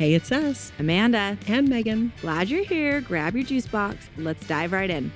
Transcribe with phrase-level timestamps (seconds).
[0.00, 1.36] Hey, it's us, Amanda.
[1.46, 2.10] and Megan.
[2.22, 3.02] Glad you're here.
[3.02, 4.08] Grab your juice box.
[4.16, 5.12] Let's dive right in.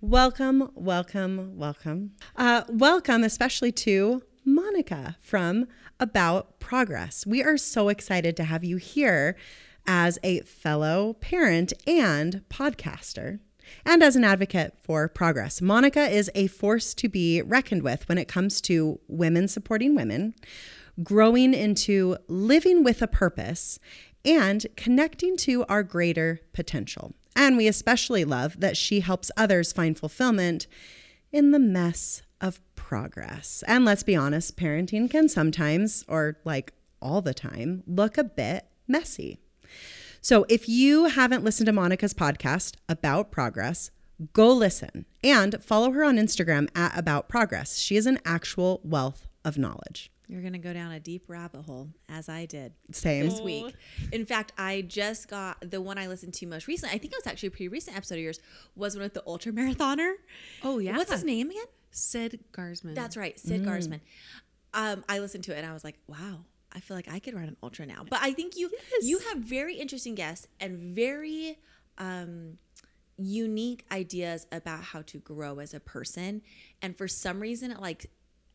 [0.00, 2.12] Welcome, welcome, welcome.
[2.36, 5.66] Uh, welcome, especially to Monica from
[6.00, 7.26] About Progress.
[7.26, 9.36] We are so excited to have you here
[9.86, 13.40] as a fellow parent and podcaster.
[13.84, 18.16] And as an advocate for progress, Monica is a force to be reckoned with when
[18.16, 20.34] it comes to women supporting women,
[21.02, 23.78] growing into living with a purpose,
[24.24, 27.14] and connecting to our greater potential.
[27.34, 30.66] And we especially love that she helps others find fulfillment
[31.32, 33.62] in the mess of progress.
[33.66, 38.66] And let's be honest, parenting can sometimes, or like all the time, look a bit
[38.86, 39.38] messy.
[40.20, 43.90] So if you haven't listened to Monica's podcast about progress,
[44.34, 47.78] go listen and follow her on Instagram at About Progress.
[47.78, 50.10] She is an actual wealth of knowledge.
[50.30, 53.28] You're going to go down a deep rabbit hole, as I did Same.
[53.28, 53.74] this week.
[54.12, 56.94] In fact, I just got the one I listened to most recently.
[56.94, 58.38] I think it was actually a pretty recent episode of yours,
[58.76, 60.12] was one with the ultra marathoner.
[60.62, 60.96] Oh, yeah.
[60.96, 61.64] What's his name again?
[61.90, 62.94] Sid Garsman.
[62.94, 64.00] That's right, Sid Garsman.
[64.72, 67.34] Um, I listened to it and I was like, wow, I feel like I could
[67.34, 68.04] run an ultra now.
[68.08, 68.70] But I think you
[69.02, 71.58] you have very interesting guests and very
[71.98, 72.58] um,
[73.18, 76.42] unique ideas about how to grow as a person.
[76.80, 78.06] And for some reason, it like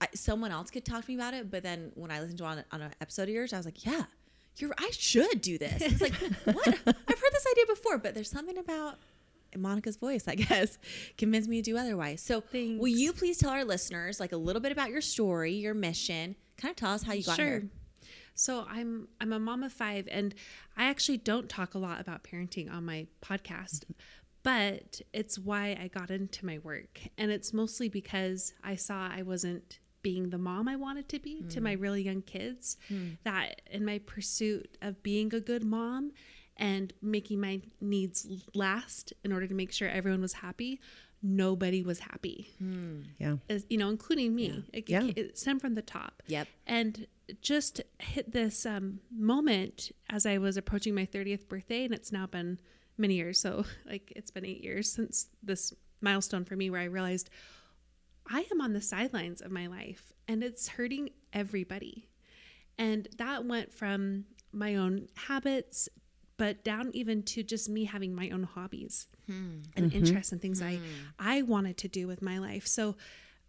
[0.02, 2.46] I, someone else could talk to me about it, but then when I listened to
[2.46, 4.04] on, on an episode of yours, I was like, yeah.
[4.58, 5.82] You're, I should do this.
[5.82, 6.14] It's like,
[6.46, 6.68] what?
[6.68, 8.96] I've heard this idea before, but there's something about
[9.58, 10.78] Monica's voice, I guess,
[11.18, 12.22] convinced me to do otherwise.
[12.22, 15.74] So, will you please tell our listeners like a little bit about your story, your
[15.74, 16.38] mission?
[16.58, 17.46] Kind of tell us how you got Sure.
[17.46, 17.70] here.
[18.34, 20.34] So I'm I'm a mom of five, and
[20.78, 23.84] I actually don't talk a lot about parenting on my podcast,
[24.44, 29.22] but it's why I got into my work, and it's mostly because I saw I
[29.22, 31.82] wasn't being the mom I wanted to be to my mm.
[31.82, 32.78] really young kids.
[32.90, 33.14] Hmm.
[33.24, 36.12] That in my pursuit of being a good mom
[36.58, 40.80] and making my needs last in order to make sure everyone was happy,
[41.24, 42.52] nobody was happy.
[42.60, 43.00] Hmm.
[43.18, 43.38] Yeah.
[43.50, 44.64] As, you know, including me.
[44.74, 45.10] It, Yeah.
[45.16, 46.22] it stemmed from the top.
[46.28, 46.48] Yep.
[46.68, 47.08] And
[47.42, 52.28] just hit this um, moment as I was approaching my 30th birthday, and it's now
[52.28, 52.60] been
[52.96, 53.40] many years.
[53.40, 57.32] So, like, it's been eight years since this milestone for me where I realized
[58.30, 62.10] I am on the sidelines of my life and it's hurting everybody.
[62.78, 65.88] And that went from my own habits,
[66.38, 69.60] but down even to just me having my own hobbies hmm.
[69.76, 69.98] and mm-hmm.
[69.98, 70.84] interests and things I hmm.
[71.20, 72.68] I wanted to do with my life.
[72.68, 72.96] So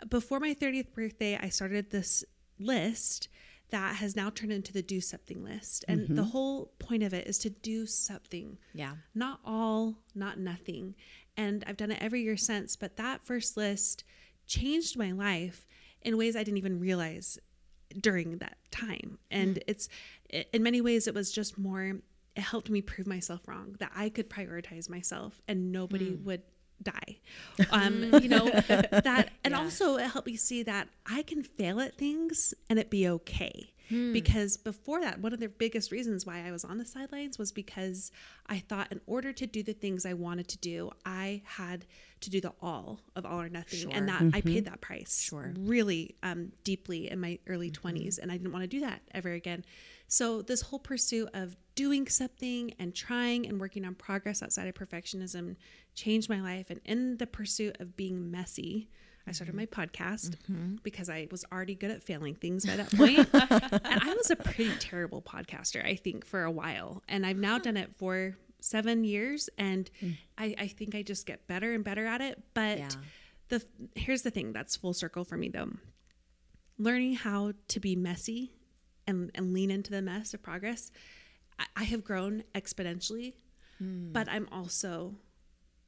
[0.09, 2.25] before my 30th birthday, I started this
[2.59, 3.29] list
[3.71, 5.85] that has now turned into the do something list.
[5.89, 6.31] And the mm-hmm.
[6.31, 8.59] whole point of it is to do something.
[8.73, 8.93] Yeah.
[9.15, 10.95] Not all, not nothing.
[11.37, 14.05] And I've done it every year since, but that first list
[14.47, 15.67] changed my life
[16.03, 17.39] in ways I didn't even realize
[18.01, 19.19] during that time.
[19.31, 19.89] And it's
[20.53, 22.01] in many ways it was just more
[22.37, 26.43] it helped me prove myself wrong that I could prioritize myself and nobody would
[26.83, 27.19] die.
[27.71, 31.97] Um, you know, that and also it helped me see that I can fail at
[31.97, 33.73] things and it be okay.
[33.89, 34.13] Hmm.
[34.13, 37.53] Because before that, one of the biggest reasons why I was on the sidelines was
[37.53, 38.11] because
[38.47, 41.87] I thought in order to do the things I wanted to do, I had
[42.21, 43.93] to do the all of all or nothing.
[43.93, 44.49] And that I mm-hmm.
[44.49, 45.53] paid that price Sure.
[45.59, 47.89] really um, deeply in my early mm-hmm.
[47.89, 48.19] 20s.
[48.19, 49.65] And I didn't want to do that ever again.
[50.09, 54.75] So, this whole pursuit of doing something and trying and working on progress outside of
[54.75, 55.57] perfectionism
[55.95, 56.71] changed my life.
[56.71, 58.89] And in the pursuit of being messy,
[59.27, 60.77] I started my podcast mm-hmm.
[60.83, 63.29] because I was already good at failing things by that point.
[63.33, 67.03] and I was a pretty terrible podcaster, I think, for a while.
[67.09, 69.51] And I've now done it for seven years.
[69.59, 70.17] And mm.
[70.39, 72.41] I, I think I just get better and better at it.
[72.55, 72.89] But Yeah.
[73.49, 73.65] the
[73.95, 75.71] here's the thing that's full circle for me though
[76.79, 78.53] learning how to be messy
[79.07, 80.91] and, and lean into the mess of progress
[81.59, 83.35] I, I have grown exponentially
[83.79, 84.13] hmm.
[84.13, 85.15] but i'm also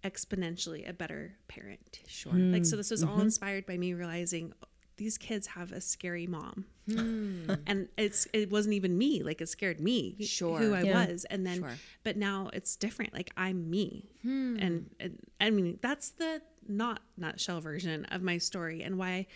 [0.04, 2.32] exponentially a better parent Sure.
[2.32, 3.22] like so this was all mm-hmm.
[3.22, 4.66] inspired by me realizing oh,
[4.96, 7.50] these kids have a scary mom hmm.
[7.66, 10.58] and it's it wasn't even me like it scared me Sure.
[10.58, 11.06] who i Yeah.
[11.06, 11.76] was and then Sure.
[12.04, 14.56] but now it's different like i'm me hmm.
[14.60, 19.26] and, and i mean that's the not nutshell version of my story and why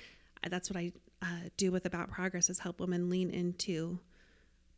[0.49, 0.93] that's what i
[1.23, 3.99] uh, do with about progress is help women lean into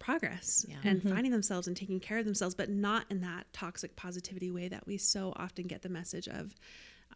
[0.05, 0.77] progress Yeah.
[0.85, 1.15] and mm-hmm.
[1.15, 4.87] finding themselves and taking care of themselves but not in that toxic positivity way that
[4.87, 6.55] we so often get the message of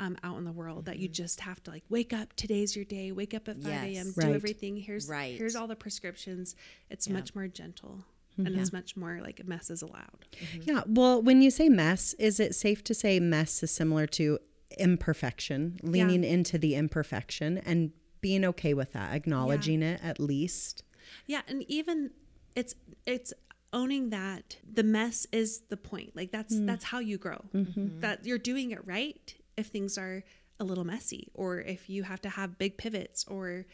[0.00, 1.12] um, out in the world that you mm-hmm.
[1.12, 4.14] just have to like wake up today's your day wake up at 5 a.m Yes.
[4.14, 5.36] do everything here's Right.
[5.36, 6.56] here's all the prescriptions
[6.88, 8.04] it's much more gentle
[8.38, 8.60] and mm-hmm.
[8.60, 10.26] it's much more like mess is allowed
[10.62, 10.82] Yeah.
[10.86, 14.38] Well, when you say mess, is it safe to say mess is similar to
[14.78, 17.90] imperfection, leaning into the imperfection and
[18.20, 20.84] being okay with that, acknowledging it at least?
[21.26, 22.10] Yeah, and even
[22.60, 22.74] it's
[23.06, 23.32] it's
[23.72, 26.10] owning that the mess is the point.
[26.16, 26.66] Like that's Mm.
[26.66, 27.40] that's how you grow.
[27.54, 28.00] Mm-hmm.
[28.00, 29.26] That you're doing it right
[29.56, 30.24] if things are
[30.60, 33.66] a little messy or if you have to have big pivots or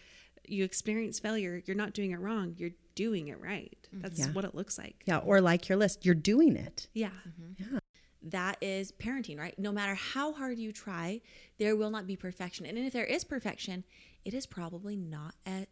[0.47, 2.55] you experience failure, you're not doing it wrong.
[2.59, 3.79] You're doing it right.
[3.93, 4.33] That's Yeah.
[4.33, 4.97] what it looks like.
[5.07, 6.89] Yeah, or like your list, you're doing it.
[6.93, 7.11] Yeah.
[7.59, 7.79] Yeah.
[8.23, 9.59] That is parenting, right?
[9.59, 11.21] No matter how hard you try,
[11.59, 12.67] there will not be perfection.
[12.67, 13.85] And if there is perfection,
[14.25, 15.67] it is probably not a,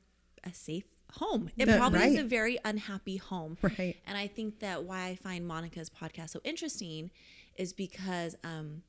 [0.44, 1.50] a safe home.
[1.56, 3.56] It No, probably is a very unhappy home.
[3.62, 3.97] Right.
[4.06, 7.11] And I think that why I find Monica's podcast so interesting
[7.56, 8.82] is because um,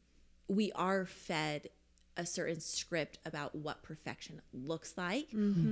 [0.47, 1.69] we are fed
[2.15, 5.29] a certain script about what perfection looks like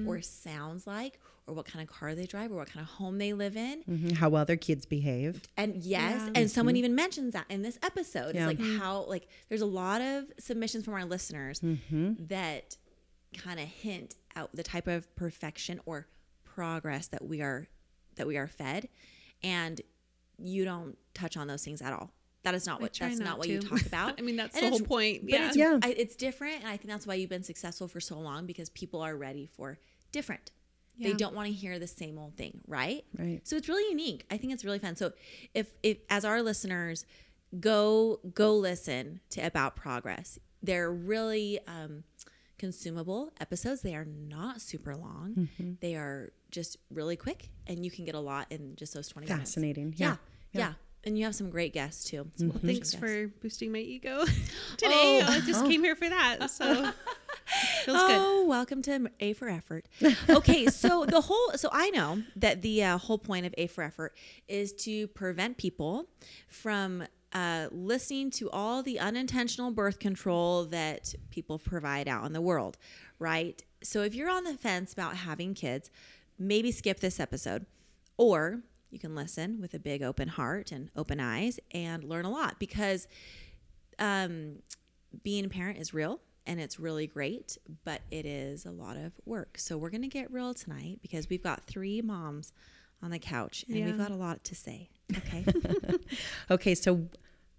[0.07, 3.19] or sounds like or what kind of car they drive or what kind of home
[3.19, 3.83] they live in.
[3.88, 5.42] Mhm, How well their kids behave.
[5.56, 6.31] And yes, Yeah.
[6.42, 8.33] and someone even mentions that in this episode.
[8.33, 8.50] Yeah.
[8.50, 12.75] It's like how like there's a lot of submissions from our listeners that
[13.38, 16.07] kind of hint at the type of perfection or
[16.56, 17.68] progress that we are
[18.15, 18.89] that we are fed
[19.44, 19.81] and
[20.38, 22.12] you don't touch on those things at all.
[22.44, 24.15] That is not I what that's not, not what you talk about.
[24.19, 25.24] I mean, that's And the whole point.
[25.25, 25.48] Yeah.
[25.48, 25.80] it's, Yeah.
[25.81, 28.69] I, it's different and I think that's why you've been successful for so long because
[28.69, 29.80] people are ready for
[30.12, 30.51] different.
[31.00, 33.04] They don't want to hear the same old thing, right?
[33.18, 33.42] Right.
[33.44, 34.24] So it's really unique.
[34.30, 34.95] I think it's really fun.
[34.95, 35.13] So
[35.56, 37.06] if if as our listeners
[37.59, 42.04] go go listen to about progress, they're really um,
[42.61, 43.81] consumable episodes.
[43.81, 45.33] They are not super long.
[45.37, 45.71] Mm-hmm.
[45.81, 49.27] They are just really quick, and you can get a lot in just those twenty
[49.27, 49.49] minutes.
[49.51, 49.95] Fascinating.
[49.97, 50.17] Yeah,
[50.53, 50.59] Yeah.
[50.59, 50.73] yeah.
[51.03, 52.29] And you have some great guests too.
[52.35, 52.95] Some Well, thanks guests.
[52.95, 54.23] for boosting my ego
[54.77, 55.21] today.
[55.23, 55.25] Oh.
[55.27, 56.47] I just came here for that.
[56.61, 56.91] So
[57.83, 58.17] feels good.
[58.21, 59.87] Oh, welcome to A for Effort.
[60.29, 63.83] Okay, so the whole so I know that the uh, whole point of A for
[63.83, 64.15] Effort
[64.47, 66.05] is to prevent people
[66.47, 67.03] from
[67.33, 72.78] uh, listening to all the unintentional birth control that people provide out in the world,
[73.19, 73.63] right?
[73.83, 75.89] So if you're on the fence about having kids,
[76.38, 77.66] maybe skip this episode,
[78.18, 82.30] or you can listen with a big open heart and open eyes and learn a
[82.30, 83.07] lot because
[83.98, 84.57] um,
[85.24, 89.13] being a parent is real and it's really great, but it is a lot of
[89.25, 89.57] work.
[89.57, 92.51] So we're going to get real tonight because we've got three moms
[93.01, 94.89] on the couch and we've got a lot to say.
[95.18, 95.45] Okay.
[96.51, 97.07] Okay, so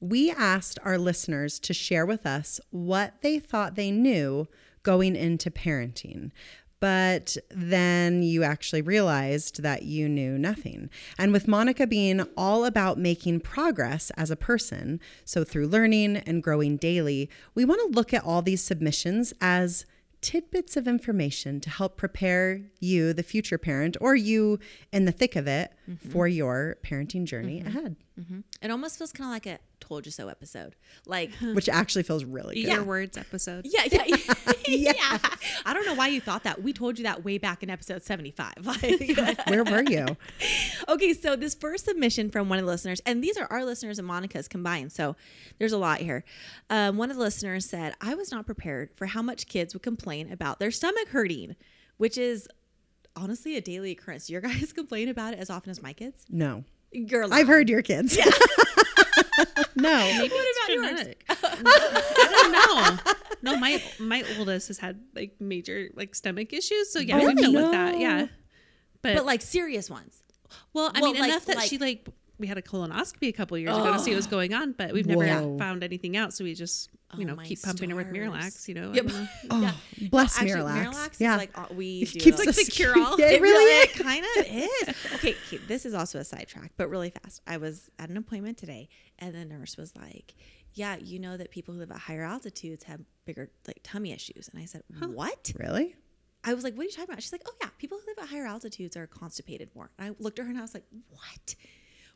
[0.02, 4.48] we asked our listeners to share with us what they thought they knew
[4.82, 6.32] going into parenting.
[6.80, 10.90] But then you actually realized that you knew nothing.
[11.16, 16.42] And with Monica being all about making progress as a person, so through learning and
[16.42, 19.86] growing daily, we want to look at all these submissions as
[20.22, 24.58] tidbits of information to help prepare you, the future parent, or you
[24.92, 25.72] in the thick of it
[26.10, 30.12] for your parenting journey ahead, hmm It almost feels kind of like a told you
[30.12, 30.74] so episode.
[31.06, 32.72] Like, which actually feels really Eat good.
[32.74, 33.66] your words episode.
[33.66, 34.34] yeah, yeah, yeah.
[34.66, 35.18] yeah.
[35.66, 36.62] I don't know why you thought that.
[36.62, 38.52] We told you that way back in episode 75.
[38.64, 40.06] Like, Where were you?
[40.88, 43.98] okay, so this first submission from one of the listeners, and these are our listeners
[43.98, 45.16] and Monica's combined, so
[45.58, 46.24] there's a lot here.
[46.70, 49.82] Um, one of the listeners said, I was not prepared for how much kids would
[49.82, 51.56] complain about their stomach hurting,
[51.98, 52.48] which is
[53.16, 54.30] honestly a daily occurrence.
[54.30, 56.24] Your guys complain about it as often as my kids?
[56.30, 56.64] No.
[57.06, 58.18] Girl, I've heard your kids.
[59.76, 59.98] No.
[60.18, 61.14] Maybe What about yours?
[61.28, 63.12] I don't know.
[63.42, 66.92] No, my my oldest has had like major like stomach issues.
[66.92, 67.98] So yeah, Oh, we dealt with that.
[67.98, 68.26] Yeah.
[69.02, 70.22] But, But like serious ones.
[70.72, 73.32] well, I well, mean like- enough that like- she like we had a colonoscopy a
[73.32, 75.58] couple years ago to see what was going on, but we've never Whoa.
[75.58, 76.32] found anything out.
[76.34, 78.08] So we just you Oh, know my keep pumping her with.
[78.08, 78.68] Miralax.
[78.68, 78.92] You know.
[78.92, 79.04] Yep.
[79.10, 80.84] and, Oh, bless Actually, Miralax.
[80.86, 81.32] Miralax yeah.
[81.32, 83.18] is like uh, we do keeps like, the cure-all.
[83.18, 84.00] Yeah, it, It really really is.
[84.02, 85.12] kind of is.
[85.14, 87.42] Okay, okay, this is also a sidetrack, but really fast.
[87.46, 88.88] I was at an appointment today,
[89.18, 90.34] and the nurse was like,
[90.74, 94.48] "Yeah, you know that people who live at higher altitudes have bigger like tummy issues."
[94.52, 95.94] And I said, "What?" Really?
[96.44, 98.18] I was like, "What are you talking about?" She's like, "Oh yeah, people who live
[98.24, 100.84] at higher altitudes are constipated more." And I looked at her and I was like,
[101.10, 101.54] "What?"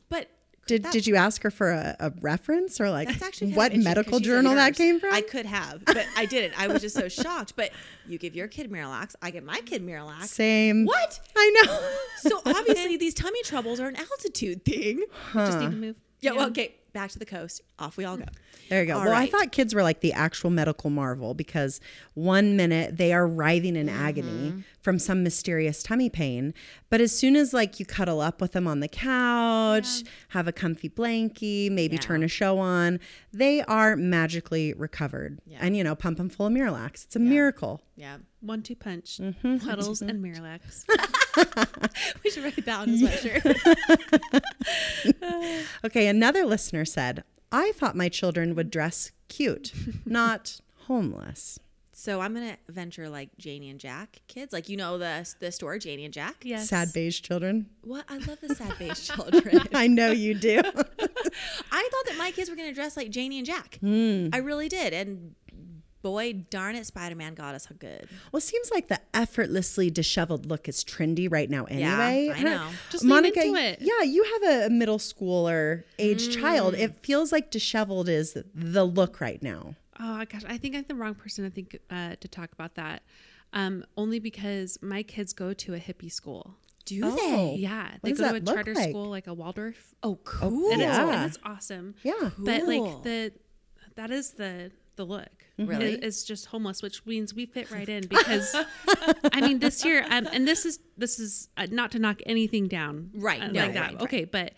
[0.09, 0.29] But
[0.67, 3.53] Did that- Did you ask her for a, a reference or like that's actually kind
[3.53, 5.13] of what medical 'cause she's a journal that came from?
[5.13, 6.59] I could have, but I didn't.
[6.59, 7.53] I was just so shocked.
[7.55, 7.71] But
[8.07, 10.25] you give your kid Miralax, I get my kid Miralax.
[10.25, 10.85] Same.
[10.85, 11.19] What?
[11.35, 12.29] I know.
[12.29, 15.03] So obviously these tummy troubles are an altitude thing.
[15.33, 15.95] Just need to move.
[16.19, 17.61] Yeah, well, okay, back to the coast.
[17.79, 18.25] Off we all go.
[18.69, 18.95] There you go.
[18.97, 19.27] All well, right.
[19.27, 21.79] I thought kids were like the actual medical marvel because
[22.15, 24.03] one minute they are writhing in Mm-hmm.
[24.05, 26.53] agony from some mysterious tummy pain,
[26.89, 30.51] but as soon as like you cuddle up with them on the couch, have a
[30.51, 32.01] comfy blankie, maybe Yeah.
[32.01, 32.99] turn a show on,
[33.31, 35.39] they are magically recovered.
[35.45, 35.57] Yeah.
[35.61, 37.05] And you know, pump them full of Miralax.
[37.05, 37.81] It's a miracle.
[37.95, 38.17] Yeah.
[38.41, 39.57] One two punch, Mm-hmm.
[39.67, 40.85] puddles and Miralax.
[42.23, 44.43] We should write that on his sweatshirt.
[45.83, 49.71] Okay, another listener said, I thought my children would dress cute,
[50.05, 51.59] not homeless.
[51.93, 55.79] So I'm gonna venture like Janie and Jack kids, like you know the the store
[55.79, 56.35] Janie and Jack.
[56.43, 56.69] Yes.
[56.69, 57.67] Sad beige children.
[57.81, 59.61] What I love the sad beige children.
[59.73, 60.59] I know you do.
[60.59, 60.61] I
[61.91, 63.79] thought that my kids were gonna dress like Janie and Jack.
[63.81, 64.27] Hmm.
[64.31, 65.33] I really did, and
[66.11, 68.07] boy, darn it, Spider Man got us good.
[68.31, 72.31] well, it seems like the effortlessly disheveled look is trendy right now anyway.
[72.35, 72.69] I know.
[72.89, 73.79] Just lean Monica, into it.
[73.81, 76.73] yeah, you have a middle schooler age child.
[76.75, 79.75] It feels like disheveled is the look right now.
[79.99, 83.03] Oh gosh, I think I'm the wrong person to think uh, to talk about that.
[83.53, 86.55] Um, only because my kids go to a hippie school.
[86.85, 87.15] Do Oh.
[87.15, 87.55] they?
[87.59, 88.89] Yeah, they go to a charter like?
[88.91, 89.93] school like a Waldorf.
[90.03, 90.71] Oh, cool.
[90.71, 91.09] And, it's, Yeah.
[91.09, 91.95] and it's awesome.
[92.03, 92.29] Yeah.
[92.37, 93.33] But like the
[93.95, 95.36] that is the the look.
[95.57, 95.93] Really?
[95.93, 98.55] It- it's just homeless, which means we fit right in because
[99.33, 102.67] I mean this year um, and this is this is uh, not to knock anything
[102.67, 103.79] down Right, uh, no, like that.
[103.81, 104.01] right, right.
[104.03, 104.53] Okay, but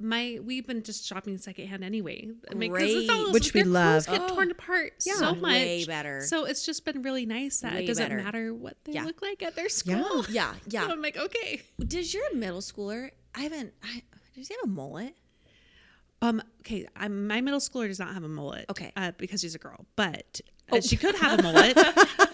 [0.00, 2.96] my we've been just shopping secondhand anyway, I mean, 'cause Great.
[2.98, 4.06] it's all- Which we their love.
[4.06, 5.52] clothes Get torn apart so much.
[5.52, 6.20] Way better.
[6.22, 8.22] So it's just been really nice that Way it doesn't better.
[8.22, 9.04] matter what they Yeah.
[9.04, 10.24] look like at their school.
[10.30, 10.82] Yeah, yeah.
[10.86, 11.62] So I'm like, okay.
[11.84, 13.10] Does your middle schooler?
[13.34, 13.72] I haven't.
[13.82, 14.02] I,
[14.36, 15.16] does he have a mullet?
[16.22, 16.42] Um.
[16.60, 16.86] Okay.
[16.96, 18.66] I'm, my middle schooler does not have a mullet.
[18.70, 18.92] Okay.
[18.96, 21.74] Uh, because she's a girl, but uh, she could have a mullet.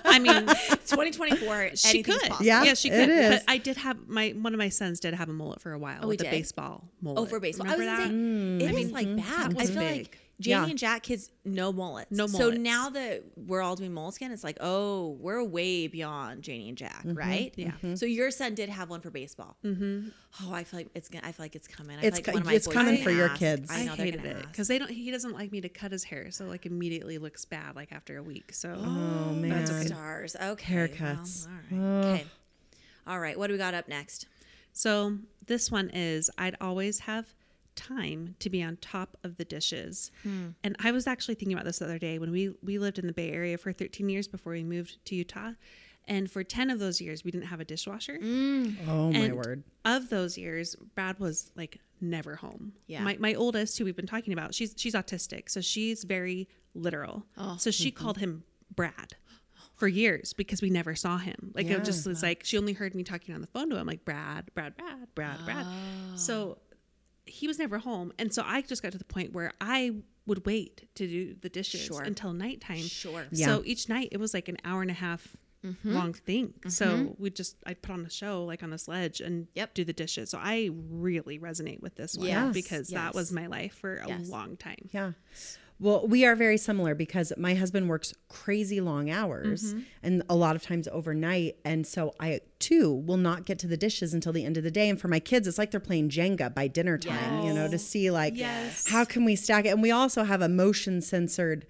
[0.04, 0.46] I mean,
[0.86, 1.70] 2024.
[1.76, 2.20] she could.
[2.20, 2.44] possible.
[2.44, 3.08] Yeah, Yeah, she could.
[3.08, 3.28] is.
[3.36, 5.78] But I did have my one of my sons did have a mullet for a
[5.78, 7.18] while Oh, with he a baseball mullet.
[7.20, 7.66] Oh, for baseball.
[7.66, 8.08] Remember I was that?
[8.08, 9.52] gonna say, it is mean, like bad.
[9.56, 9.96] that I feel big.
[10.02, 10.70] like Janie Yeah.
[10.70, 12.10] and Jack kids no mullets.
[12.10, 12.38] No mullets.
[12.38, 16.68] So now that we're all doing mullets again, it's like, oh, we're way beyond Janie
[16.68, 17.52] and Jack, right?
[17.56, 17.70] Yeah.
[17.94, 19.56] So your son did have one for baseball.
[19.64, 20.08] Mm-hmm.
[20.42, 21.24] Oh, I feel like it's gonna.
[21.26, 21.96] I feel like it's coming.
[21.98, 23.70] I feel It's like co- one of my it's boys coming for gonna your kids.
[23.70, 24.48] I I, know they're hated gonna it ask.
[24.50, 24.90] because they don't.
[24.90, 28.16] He doesn't like me to cut his hair, so like immediately looks bad like after
[28.16, 28.52] a week.
[28.52, 29.66] So Oh man.
[29.86, 30.34] Stars.
[30.42, 30.74] Okay.
[30.74, 31.46] Haircuts.
[31.70, 32.14] Well, all right.
[32.14, 32.26] Okay.
[33.06, 33.38] All right.
[33.38, 34.26] What do we got up next?
[34.72, 37.32] So this one is I'd always have
[37.74, 40.10] time to be on top of the dishes.
[40.22, 40.48] Hmm.
[40.62, 43.06] And I was actually thinking about this the other day when we we lived in
[43.06, 45.52] the Bay Area for 13 years before we moved to Utah.
[46.06, 48.18] And for 10 of those years we didn't have a dishwasher.
[48.18, 48.76] Mm.
[48.88, 49.62] Oh my And word.
[49.84, 52.72] Of those years, Brad was like never home.
[52.86, 53.02] Yeah.
[53.02, 57.24] My my oldest, who we've been talking about, she's she's autistic, so she's very literal.
[57.36, 57.56] Oh.
[57.58, 58.02] So she mm-hmm.
[58.02, 59.14] called him Brad
[59.76, 61.52] for years because we never saw him.
[61.54, 63.86] Like it just was like she only heard me talking on the phone to him,
[63.86, 65.66] like Brad, Brad, Brad, Brad, Brad.
[65.66, 66.16] Oh.
[66.16, 66.58] So
[67.26, 69.92] he was never home, and so I just got to the point where I
[70.26, 72.02] would wait to do the dishes Sure.
[72.02, 72.78] until nighttime.
[72.78, 73.26] Sure.
[73.30, 73.46] Yeah.
[73.46, 75.94] So each night it was like an hour and a half Mm-hmm.
[75.94, 76.52] long thing.
[76.68, 79.72] So we just I'd put on a show like on a sledge and Yep.
[79.72, 80.28] do the dishes.
[80.28, 84.08] So I really resonate with this one Yes, because that was my life for a
[84.08, 84.28] Yes.
[84.28, 84.90] long time.
[84.92, 85.12] Yeah.
[85.80, 89.80] Well, we are very similar because my husband works crazy long hours Mm-hmm.
[90.04, 91.56] and a lot of times overnight.
[91.64, 94.70] And so I too will not get to the dishes until the end of the
[94.70, 94.88] day.
[94.88, 97.78] And for my kids, it's like they're playing Jenga by dinner time, you know, to
[97.78, 98.88] see like Yes.
[98.88, 99.70] how can we stack it.
[99.70, 101.66] And we also have a motion censored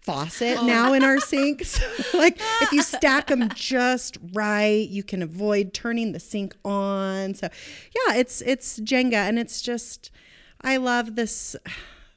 [0.00, 0.66] faucet Oh.
[0.66, 1.80] now in our sinks.
[2.14, 7.34] Like if you stack them just right, you can avoid turning the sink on.
[7.34, 7.48] So
[8.06, 10.10] yeah, it's it's Jenga and it's just
[10.62, 11.56] I love this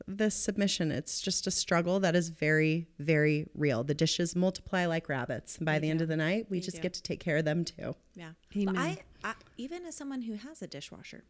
[0.07, 0.91] this submission.
[0.91, 3.83] It's just a struggle that is very very real.
[3.83, 6.93] The dishes multiply like rabbits and by the end of the night, we just get
[6.93, 7.95] to take care of them too.
[8.15, 8.31] Yeah.
[8.55, 8.73] Amen.
[8.75, 11.23] But I, I, even as someone who has a dishwasher,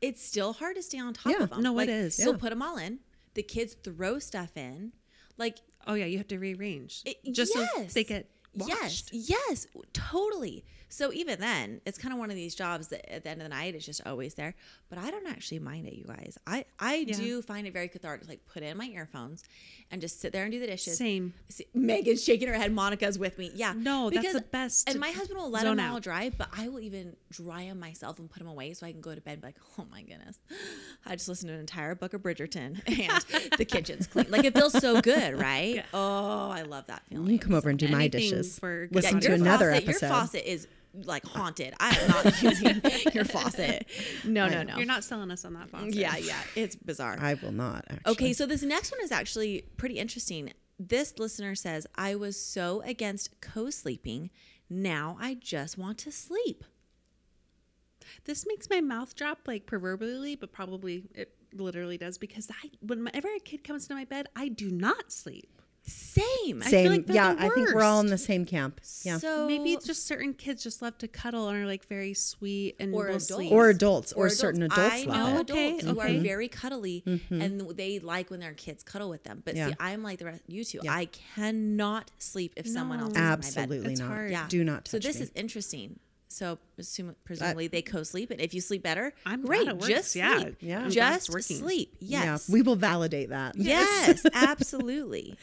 [0.00, 1.40] it's still hard to stay on top Mm-hmm.
[1.40, 1.44] Yeah.
[1.44, 1.62] of them.
[1.62, 2.14] No, it like, is.
[2.16, 2.36] So Yeah.
[2.38, 3.00] put them all in.
[3.34, 4.92] The kids throw stuff in.
[5.36, 10.64] Like, Oh yeah, you have to rearrange it, just so they get Yes, yes, totally.
[10.94, 13.46] So even then, it's kind of one of these jobs that at the end of
[13.46, 14.54] the night, it's just always there.
[14.88, 16.38] But I don't actually mind it, you guys.
[16.46, 17.16] I I Yeah.
[17.16, 18.22] do find it very cathartic.
[18.22, 19.42] To like put in my earphones
[19.90, 20.96] and just sit there and do the dishes.
[20.96, 21.34] Same.
[21.48, 22.72] See, Megan's shaking her head.
[22.72, 23.50] Monica's with me.
[23.56, 23.74] Yeah.
[23.76, 26.02] No, that's the best And my husband will let them all out.
[26.02, 29.00] dry, but I will even dry them myself and put them away so I can
[29.00, 30.38] go to bed and be like, oh my goodness.
[31.04, 34.26] I just listened to an entire book of Bridgerton and the kitchen's clean.
[34.30, 35.84] Like it feels so good, right?
[35.92, 37.28] Oh, I love that feeling.
[37.30, 38.60] You can come over and do my dishes.
[38.62, 40.06] Listen Yeah, to another faucet, episode.
[40.06, 40.68] Your faucet is
[41.04, 41.74] like haunted.
[41.80, 42.80] I am not using
[43.12, 43.86] your faucet.
[44.24, 44.76] No, no, no.
[44.76, 45.94] You're not selling us on that faucet.
[45.94, 46.40] Yeah, yeah.
[46.54, 47.16] It's bizarre.
[47.20, 48.12] I will not actually.
[48.12, 50.52] Okay, so this next one is actually pretty interesting.
[50.78, 54.30] This listener says, I was so against co sleeping.
[54.68, 56.64] Now I just want to sleep.
[58.24, 63.28] This makes my mouth drop like proverbially, but probably it literally does because I whenever
[63.28, 65.53] a kid comes to my bed, I do not sleep.
[65.86, 66.62] Same.
[66.62, 66.90] I feel Same.
[66.92, 68.80] like yeah, the I think we're all in the same camp.
[69.02, 69.18] Yeah.
[69.18, 72.76] So Maybe it's just certain kids just love to cuddle and are like very sweet
[72.80, 73.26] and Or will adults.
[73.28, 73.52] sleep.
[73.52, 75.40] or adults, or, certain adults I love know it.
[75.40, 76.16] adults Okay, who okay.
[76.18, 77.40] are very cuddly mm-hmm.
[77.40, 79.42] and they like when their kids cuddle with them.
[79.44, 79.68] But Yeah.
[79.68, 80.80] see, I'm like the rest you two.
[80.82, 80.94] Yeah.
[80.94, 83.92] I cannot sleep if someone else is Absolutely in my bed.
[83.92, 84.08] It's not.
[84.08, 84.30] hard.
[84.30, 84.46] Yeah.
[84.48, 85.22] Do not So this me.
[85.22, 85.98] is interesting.
[86.34, 89.68] So assume, presumably they co-sleep, and if you sleep better, I'm glad great.
[89.68, 89.86] it works.
[89.88, 90.40] Just Yeah.
[90.40, 90.56] sleep.
[90.60, 90.80] Yeah.
[90.84, 91.96] I'm Just sleep.
[92.00, 92.48] Yes.
[92.48, 93.54] Yeah, we will validate that.
[93.64, 95.36] Yes, absolutely.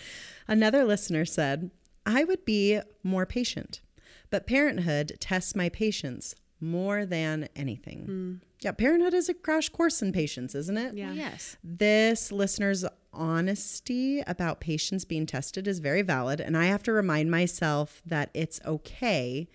[0.47, 1.71] Another listener said,
[2.05, 3.81] I would be more patient.
[4.29, 8.05] But parenthood tests my patience more than anything.
[8.05, 8.33] Hmm.
[8.59, 10.93] Yeah, parenthood is a crash course in patience, isn't it?
[10.93, 11.13] Yeah.
[11.13, 11.57] Yes.
[11.63, 16.39] This listener's honesty about patience being tested is very valid.
[16.41, 19.47] And I have to remind myself that it's okay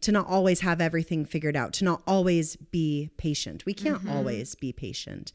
[0.00, 3.64] to not always have everything figured out, to not always be patient.
[3.66, 4.10] We can't mm-hmm.
[4.10, 5.32] always be patient.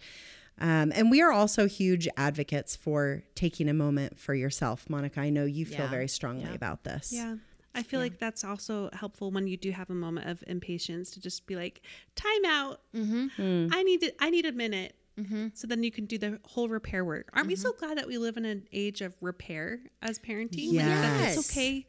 [0.60, 4.89] Um, and we are also huge advocates for taking a moment for yourself.
[4.89, 6.53] Monica, I know you feel very strongly Yeah.
[6.53, 7.12] about this.
[7.12, 7.36] Yeah.
[7.75, 11.20] I feel like that's also helpful when you do have a moment of impatience to
[11.20, 11.82] just be like,
[12.15, 12.82] time out.
[12.96, 13.27] Mm-hmm.
[13.36, 13.67] Hmm.
[13.74, 14.15] I need it.
[14.20, 14.96] I need a minute.
[15.20, 15.48] Mm-hmm.
[15.53, 17.29] So then you can do the whole repair work.
[17.34, 17.86] Aren't we so mm-hmm.
[17.86, 20.75] glad that we live in an age of repair as parenting?
[20.75, 21.38] Like that Yes.
[21.38, 21.86] it's okay.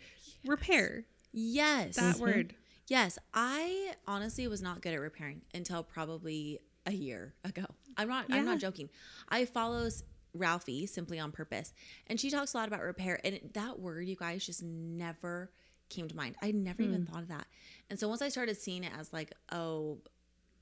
[0.46, 1.96] Repair Yes.
[1.96, 2.54] that word.
[2.88, 7.64] Yes, I honestly was not good at repairing until probably a year ago.
[7.96, 8.90] I'm not I'm not joking.
[9.28, 9.88] I follow
[10.34, 11.72] Ralphie simply on purpose,
[12.08, 15.50] and she talks a lot about repair and that word you guys just never
[15.88, 16.36] came to mind.
[16.42, 17.12] I never even hmm.
[17.12, 17.46] thought of that.
[17.90, 19.98] And so once I started seeing it as like, oh,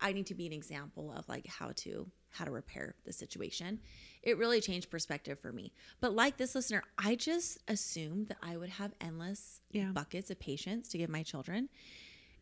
[0.01, 3.79] I need to be an example of like how to how to repair the situation.
[4.23, 5.73] It really changed perspective for me.
[6.01, 9.91] But like this listener, I just assumed that I would have endless Yeah.
[9.93, 11.69] buckets of patience to give my children.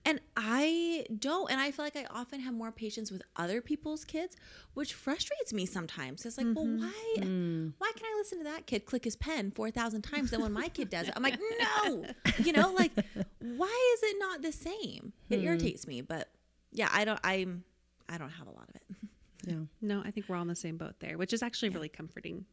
[0.04, 1.50] And I don't.
[1.50, 4.34] And I feel like I often have more patience with other people's kids,
[4.72, 6.24] which frustrates me sometimes.
[6.24, 6.80] It's like, well, mm-hmm.
[6.80, 7.72] why mm.
[7.76, 10.68] why can I listen to that kid click his pen 4,000 times then when my
[10.68, 11.14] kid does it?
[11.16, 11.38] I'm like,
[11.84, 12.06] no.
[12.38, 12.92] You know, like
[13.40, 15.12] why is it not the same?
[15.28, 15.46] It hmm.
[15.46, 16.28] irritates me, but
[16.72, 17.64] yeah, I don't I'm
[18.08, 18.82] I don't have a lot of it.
[19.46, 19.54] Yeah.
[19.80, 22.44] No, I think we're all in the same boat there, which is actually really comforting.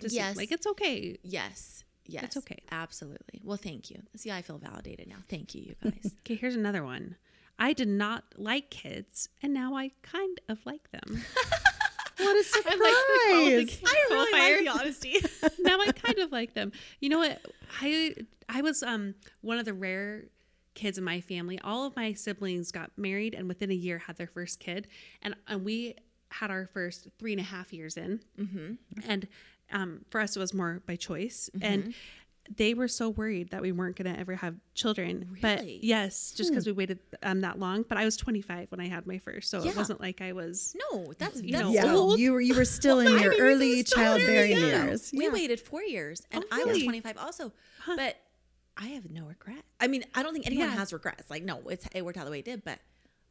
[0.00, 0.36] To see, Yes.
[0.36, 1.16] like it's okay.
[1.22, 1.84] Yes.
[2.06, 2.36] Yes.
[2.36, 2.58] okay.
[2.70, 3.40] Absolutely.
[3.44, 4.02] Well, thank you.
[4.16, 5.16] See, I feel validated now.
[5.28, 6.12] Thank you, you guys.
[6.20, 7.16] Okay, here's another one.
[7.58, 11.22] I did not like kids, and now I kind of like them.
[12.18, 13.80] What a surprise.
[13.84, 15.16] I really like the honesty.
[15.58, 16.72] now I kind of like them.
[17.00, 17.40] You know what?
[17.80, 18.14] I
[18.48, 20.24] I was um one of the rare
[20.74, 21.58] kids in my family.
[21.64, 24.86] All of my siblings got married and within a year had their first kid,
[25.22, 25.96] and and we
[26.30, 28.20] had our first three and a half years in.
[28.38, 28.74] Mm-hmm.
[29.10, 29.26] And
[29.72, 31.50] um, for us, it was more by choice.
[31.60, 31.94] And
[32.56, 35.36] they were so worried that we weren't going to ever have children.
[35.40, 37.84] But yes, just because we waited um, that long.
[37.88, 39.70] But I was 25 when I had my first, so Yeah.
[39.70, 40.74] it wasn't like I was.
[40.92, 42.18] No, that's You that's know, Yeah, old.
[42.18, 45.12] you were you were still in your early childbearing years.
[45.16, 45.30] We Yeah.
[45.32, 47.52] waited four years, and Oh, I was 25 also.
[47.86, 48.16] But
[48.76, 49.64] I have no regret.
[49.80, 50.74] I mean, I don't think anyone Yeah.
[50.76, 51.30] has regrets.
[51.30, 52.64] Like, no, it's it worked out the way it did.
[52.64, 52.80] But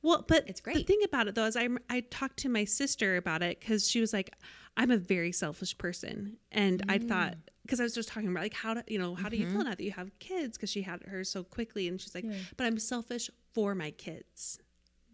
[0.04, 0.78] Well, but It's great.
[0.78, 3.88] The thing about it though is I I talked to my sister about it because
[3.90, 4.34] she was like,
[4.78, 7.42] I'm a very selfish person, and I thought Mm.
[7.64, 9.56] because I was just talking about like how do you know how do you Mm-hmm.
[9.58, 12.26] feel now that you have kids because she had hers so quickly and she's like,
[12.58, 14.60] but I'm selfish for my kids.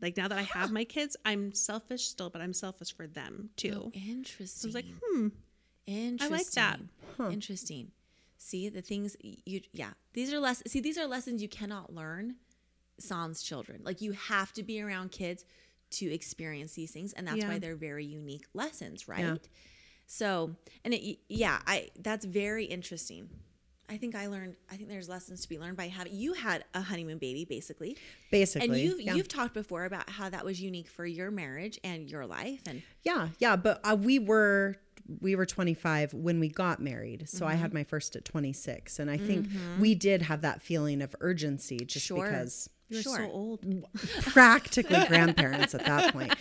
[0.02, 3.50] Like now that I have my kids, I'm selfish still, but I'm selfish for them
[3.58, 3.92] too.
[3.94, 4.68] interesting.
[4.68, 5.28] I was like, hmm,
[5.88, 6.34] Interesting.
[6.34, 6.80] I like that.
[7.32, 7.92] Interesting.
[8.38, 9.92] See the things you yeah.
[10.14, 12.36] These are less see these are lessons you cannot learn
[13.00, 13.82] sans children.
[13.84, 15.46] Like you have to be around kids
[15.92, 17.48] to experience these things and that's Yeah.
[17.50, 19.20] why they're very unique lessons, right?
[19.20, 19.36] Yeah.
[20.06, 20.56] So,
[20.86, 23.30] and it yeah, I that's very interesting.
[23.90, 26.66] I think I learned I think there's lessons to be learned by having you had
[26.74, 27.98] a honeymoon baby basically.
[28.32, 28.68] Basically.
[28.68, 29.14] And you've yeah.
[29.16, 32.82] you've talked before about how that was unique for your marriage and your life and
[33.04, 34.76] Yeah, yeah, but uh, we were
[35.22, 37.30] we were 25 when we got married.
[37.30, 37.62] So I Mm-hmm.
[37.62, 39.48] had my first at 26 and I think
[39.80, 42.26] we did have that feeling of urgency just Sure.
[42.26, 43.18] because you're Sure.
[43.18, 43.60] so old.
[44.22, 46.34] practically grandparents at that point.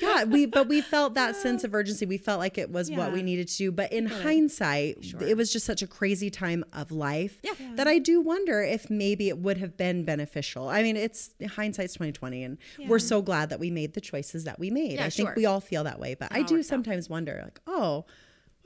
[0.00, 2.06] Yeah, we but we felt that sense of urgency.
[2.06, 3.72] We felt like it was what we needed to do.
[3.72, 7.52] But in hindsight, it was just such a crazy time of life Yeah.
[7.74, 10.68] that I do wonder if maybe it would have been beneficial.
[10.68, 14.44] I mean, it's hindsight's twenty twenty, and we're so glad that we made the choices
[14.44, 14.92] that we made.
[14.94, 15.34] Yeah, I think sure.
[15.36, 16.14] we all feel that way.
[16.14, 16.68] But I oh, do worked out.
[16.68, 18.04] sometimes wonder, like, oh,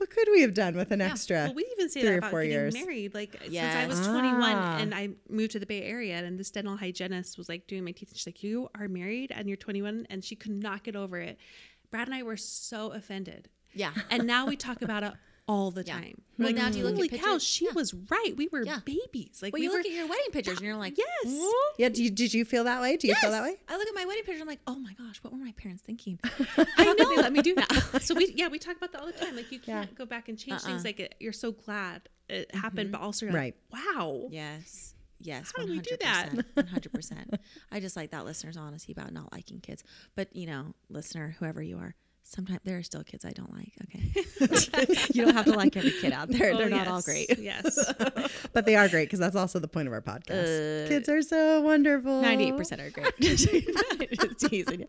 [0.01, 1.43] what could we have done with an extra?
[1.45, 2.73] Well, we even say three that or about four getting years.
[2.73, 3.13] married.
[3.13, 3.87] Like since I Yes.
[3.87, 4.77] was 21 Ah.
[4.79, 7.91] and I moved to the Bay Area, and this dental hygienist was like doing my
[7.91, 8.09] teeth.
[8.09, 11.17] And she's like, "You are married and you're 21," and she could not get over
[11.19, 11.37] it.
[11.91, 13.49] Brad and I were so offended.
[13.73, 13.93] Yeah.
[14.09, 15.13] And now we talk about it
[15.47, 15.93] all the Yeah.
[15.99, 16.21] time.
[16.37, 17.43] Well, We're now do you look at holy cow, pictures?
[17.43, 17.71] she Yeah.
[17.73, 18.33] was right.
[18.35, 18.79] We were Yeah.
[18.85, 19.39] babies.
[19.41, 19.77] Like Well, we you were.
[19.77, 21.43] look at your wedding pictures and you're like, yes.
[21.77, 22.97] yeah, do you, did you feel that way?
[22.97, 23.57] Do you feel that way?
[23.67, 24.33] I look at my wedding picture.
[24.33, 26.19] And I'm like, oh my gosh, what were my parents thinking?
[26.77, 26.95] I know.
[26.95, 28.01] they let me do that.
[28.01, 29.35] So we, yeah, we talk about that all the time.
[29.35, 30.69] Like you can't go back and change Uh-uh.
[30.69, 30.85] things.
[30.85, 32.59] Like you're so glad it mm-hmm.
[32.59, 33.55] happened, but also you're Right.
[33.71, 34.27] like, wow.
[34.31, 36.29] yes, yes, How do we do hundred that?
[36.29, 37.33] percent, one hundred percent.
[37.71, 39.83] I just like that listener's honesty about not liking kids.
[40.15, 41.95] But you know, listener, whoever you are,
[42.31, 43.73] sometimes there are still kids I don't like.
[43.83, 46.53] Okay, you don't have to like every kid out there.
[46.53, 47.37] Oh, They're not all great.
[47.37, 47.77] Yes.
[48.53, 50.85] But they are great because that's also the point of our podcast.
[50.85, 52.21] Uh, kids are so wonderful.
[52.21, 53.13] Ninety-eight percent are great.
[53.19, 53.47] Just
[54.39, 54.87] teasing.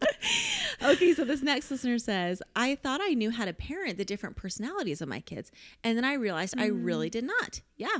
[0.82, 4.36] Okay, so this next listener says, "I thought I knew how to parent the different
[4.36, 5.52] personalities of my kids,
[5.84, 7.12] and then I realized I really mm.
[7.12, 7.98] did not." Yeah,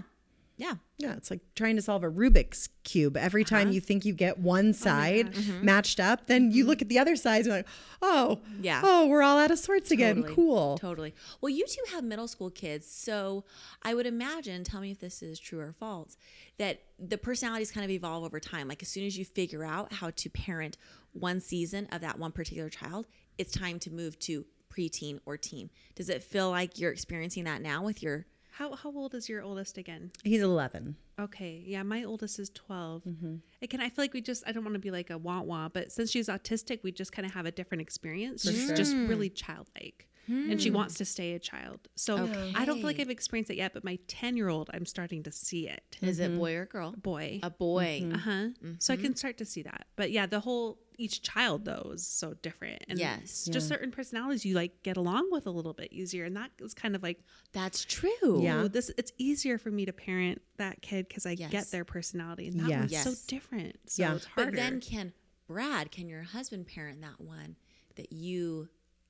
[0.57, 0.75] Yeah.
[0.99, 3.17] Yeah, it's like trying to solve a Rubik's cube.
[3.17, 3.75] Every time Uh-huh.
[3.75, 5.65] you think you get one side Mm-hmm.
[5.65, 7.67] matched up, then you look at the other sides and you're like,
[8.03, 8.83] oh, Yeah.
[8.85, 10.17] oh, we're all out of sorts again.
[10.17, 10.35] Totally.
[10.35, 10.79] Cool.
[10.79, 11.15] Totally.
[11.41, 13.45] Well, you two have middle school kids, so
[13.83, 16.17] I would imagine, tell me if this is true or false,
[16.59, 18.69] that the personalities kind of evolve over time.
[18.69, 20.77] Like as soon as you figure out how to parent
[21.13, 23.07] one season of that one particular child,
[23.39, 25.71] it's time to move to preteen or teen.
[25.97, 29.43] Does it feel like you're experiencing that now with your How how old is your
[29.43, 30.11] oldest again?
[30.25, 30.97] He's 11.
[31.19, 33.03] Okay, yeah, my oldest is 12.
[33.05, 33.35] Mm-hmm.
[33.63, 35.69] Again, I feel like we just, I don't want to be like a wah wah,
[35.69, 38.43] but since she's autistic, we just kind of have a different experience.
[38.43, 39.07] She's just hmm.
[39.07, 40.77] really childlike and she hmm.
[40.77, 41.81] wants to stay a child.
[41.97, 44.87] So I don't feel like I've experienced it yet, but my 10 year old, I'm
[44.87, 45.99] starting to see it.
[46.01, 46.39] is it mm-hmm.
[46.39, 46.95] boy or girl?
[46.97, 47.41] Boy.
[47.43, 48.09] A boy.
[48.13, 48.47] Uh huh.
[48.79, 49.87] So I can start to see that.
[49.97, 52.85] But yeah, the whole, each child though is so different.
[52.89, 53.49] And Yes.
[53.51, 56.25] just certain personalities you like get along with a little bit easier.
[56.25, 57.21] And that is kind of like,
[57.53, 58.41] That's true.
[58.43, 58.69] Yeah.
[58.71, 61.51] this it's easier for me to parent that kid because I Yes.
[61.51, 63.05] get their personality, and that Yes.
[63.07, 63.77] one's so different.
[63.91, 64.15] So Yeah.
[64.17, 64.51] it's harder.
[64.51, 65.13] But then can
[65.47, 67.57] Brad, can your husband parent that one
[67.97, 68.69] that you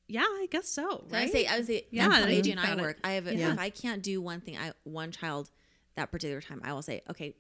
[0.09, 1.07] yeah, I guess so.
[1.09, 1.23] Right?
[1.23, 2.83] would say, I would say, Yeah, that's how AJ and I about it.
[2.83, 2.99] work.
[3.03, 3.53] I have, Yeah.
[3.53, 5.51] if I can't do one thing, I one child
[5.95, 7.35] that particular time, I will say, okay,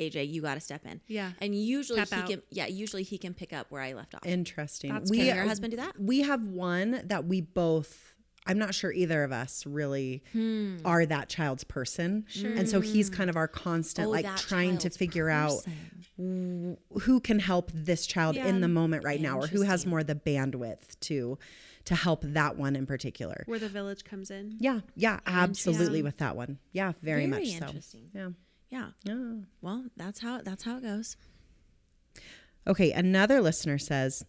[0.00, 1.00] AJ, you got to step in.
[1.06, 1.32] Yeah.
[1.40, 2.28] and usually Tap he out.
[2.28, 4.24] can, yeah, usually he can pick up where I left off.
[4.26, 4.92] Interesting.
[4.92, 5.26] That's we, good.
[5.28, 6.00] Can your husband do that?
[6.00, 8.14] We have one that we both,
[8.46, 10.78] I'm not sure either of us really Hmm.
[10.84, 12.24] are that child's person.
[12.42, 15.62] And so he's kind of our constant, Oh, like trying to child's figure out
[16.16, 18.46] who can help this child Yeah.
[18.46, 19.90] in the moment right now or who has Interesting.
[19.90, 21.38] more the bandwidth to
[21.84, 23.42] to help that one in particular.
[23.46, 24.54] where the village comes in.
[24.60, 26.58] Yeah, yeah, absolutely with that one.
[26.72, 27.66] Yeah, very, Very much so.
[27.66, 28.10] interesting.
[28.14, 28.28] Yeah.
[28.72, 28.88] Yeah.
[29.04, 29.32] Yeah.
[29.60, 31.16] Well, that's how that's how it goes.
[32.66, 34.24] Okay, another listener says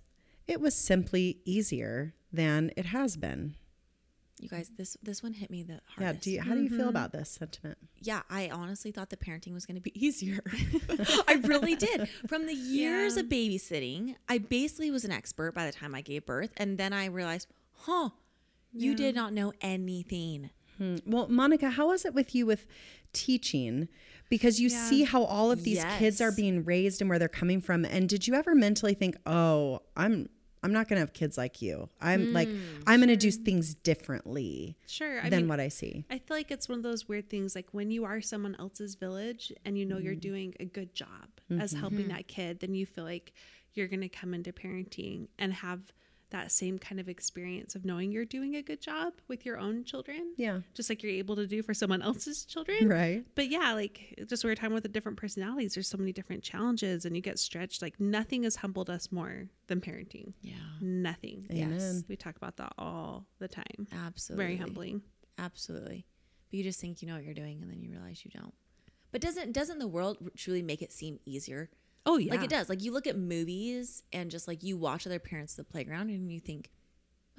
[0.47, 3.55] it was simply easier than it has been.
[4.41, 5.99] You guys, this this one hit me the hardest.
[5.99, 6.89] Yeah, do you, how do you feel mm-hmm.
[6.89, 7.77] about this sentiment?
[8.01, 10.41] yeah, I honestly thought the parenting was going to be easier.
[11.27, 12.09] I really did.
[12.27, 13.21] From the years Yeah.
[13.21, 16.51] of babysitting, I basically was an expert by the time I gave birth.
[16.57, 18.09] And then I realized, huh,
[18.73, 20.49] you did not know anything.
[20.77, 20.97] Hmm.
[21.05, 22.67] Well, Monica, how is it with you with
[23.13, 23.87] teaching?
[24.29, 24.89] Because you Yeah.
[24.89, 27.85] see how all of these kids are being raised and where they're coming from.
[27.85, 30.29] And did you ever mentally think, "Oh, I'm
[30.65, 31.89] I'm not going to have kids like you.
[31.99, 32.49] I'm like
[32.87, 35.19] I'm going to do things differently Sure.
[35.21, 37.53] I than mean, what I see." I feel like it's one of those weird things
[37.53, 40.19] like when you are someone else's village and you know you're Mm-hmm.
[40.19, 41.27] doing a good job
[41.59, 43.33] as helping that kid, then you feel like
[43.73, 45.91] you're going to come into parenting and have
[46.33, 49.83] that same kind of experience of knowing you're doing a good job with your own
[49.85, 50.33] children.
[50.35, 50.59] Yeah.
[50.73, 52.89] Just like you're able to do for someone else's children.
[52.89, 53.23] Right.
[53.35, 56.43] But yeah, like just we were talking with the different personalities, there's so many different
[56.43, 57.81] challenges and you get stretched.
[57.81, 60.33] Like nothing has humbled us more than parenting.
[60.41, 61.47] Yeah, Nothing.
[61.51, 62.03] Amen.
[62.09, 63.87] We talk about that all the time.
[64.05, 64.43] absolutely.
[64.45, 65.01] Very humbling.
[65.37, 66.05] Absolutely.
[66.51, 68.53] But you just think you know what you're doing and then you realize you don't.
[69.11, 71.69] But doesn't doesn't the world truly make it seem easier?
[72.05, 72.31] Oh yeah.
[72.31, 72.69] Like it does.
[72.69, 76.09] Like you look at movies and just like you watch other parents at the playground
[76.09, 76.69] and you think,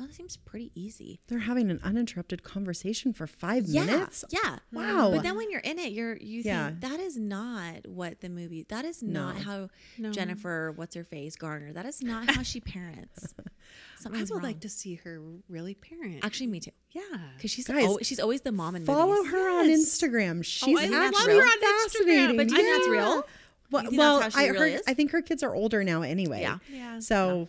[0.00, 1.20] oh, that seems pretty easy.
[1.28, 4.24] They're having an uninterrupted conversation for 5 Yeah, minutes.
[4.30, 4.58] yeah.
[4.72, 5.10] Wow.
[5.12, 8.64] But then when you're in it, you're you think that is not what the movie.
[8.70, 9.42] That is not No.
[9.42, 10.10] how No.
[10.10, 11.72] Jennifer, what's her face, Garner.
[11.74, 13.34] That is not how she parents.
[13.44, 14.44] I Something's would wrong.
[14.44, 16.24] like to see her really parent.
[16.24, 16.70] Actually, me too.
[16.90, 17.02] yeah.
[17.36, 19.30] Because she's Guys, always, she's always the mom in Follow movies.
[19.32, 20.44] her on Instagram.
[20.44, 22.36] She's oh, I love actually her on Instagram, fascinating.
[22.36, 23.26] but do you think that's real?
[23.74, 24.80] Well, think well that's how she I really heard.
[24.80, 24.86] is?
[24.86, 26.40] I think her kids are older now anyway.
[26.42, 26.58] Yeah.
[26.72, 26.98] Yeah.
[27.00, 27.48] So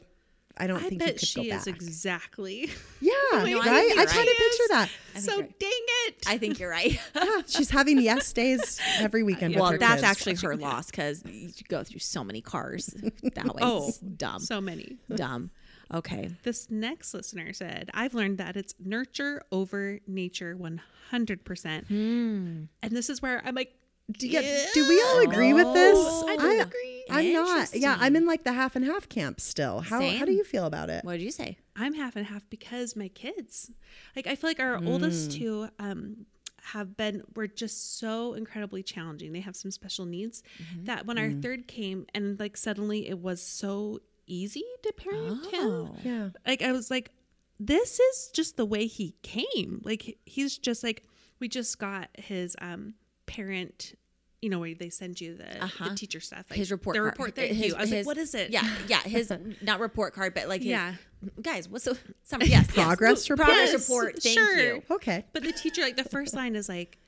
[0.57, 1.75] I don't I think you bet could she go is back.
[1.75, 2.69] exactly.
[3.01, 3.89] yeah, No, I think right.
[3.89, 4.89] you're I kind of picture that.
[5.17, 5.59] So right.
[5.59, 5.69] dang
[6.07, 6.15] it.
[6.27, 6.97] I think you're right.
[7.15, 9.55] Yeah, she's having yes days every weekend.
[9.55, 10.03] with well, that's kids.
[10.03, 12.87] actually her loss because you go through so many cars
[13.33, 13.61] that way.
[13.61, 14.39] Oh, It's dumb.
[14.39, 14.97] so many.
[15.13, 15.51] dumb.
[15.93, 16.29] Okay.
[16.43, 21.87] This next listener said, I've learned that it's nurture over nature 100%.
[21.87, 22.63] Hmm.
[22.81, 23.73] And this is where I'm like,
[24.11, 24.41] Do, you-
[24.73, 25.97] do we all agree with this?
[25.99, 27.03] Oh, I don't agree.
[27.09, 27.73] I'm not.
[27.73, 29.79] Yeah, I'm in like the half and half camp still.
[29.81, 31.03] How how do you feel about it?
[31.03, 31.57] What did you say?
[31.75, 33.71] I'm half and half because my kids,
[34.15, 35.33] like, I feel like our oldest Mm.
[35.37, 36.25] two, um,
[36.61, 39.33] have been were just so incredibly challenging.
[39.33, 40.85] They have some special needs Mm-hmm.
[40.85, 45.61] that when our third came and like suddenly it was so easy to parent him.
[45.69, 45.95] Oh.
[46.03, 46.29] Yeah.
[46.45, 47.11] like I was like,
[47.59, 49.81] this is just the way he came.
[49.83, 51.03] Like he's just like
[51.39, 53.95] we just got his um parent,
[54.41, 55.89] you know, where they send you the, Uh-huh.
[55.89, 57.11] the teacher stuff, like His report The card.
[57.13, 57.35] report.
[57.35, 57.75] Thank his, you.
[57.75, 58.51] I was his- like, what is it?
[58.51, 58.99] Yeah, yeah.
[59.03, 60.95] His not report card, but like his, Yeah.
[61.41, 62.71] Guys, what's the some yes, yes.
[62.71, 63.47] Progress report?
[63.47, 64.21] Progress Yes, report.
[64.21, 64.59] Thank sure.
[64.59, 64.83] you.
[64.91, 65.25] Okay.
[65.33, 66.99] But the teacher, like the first line is like,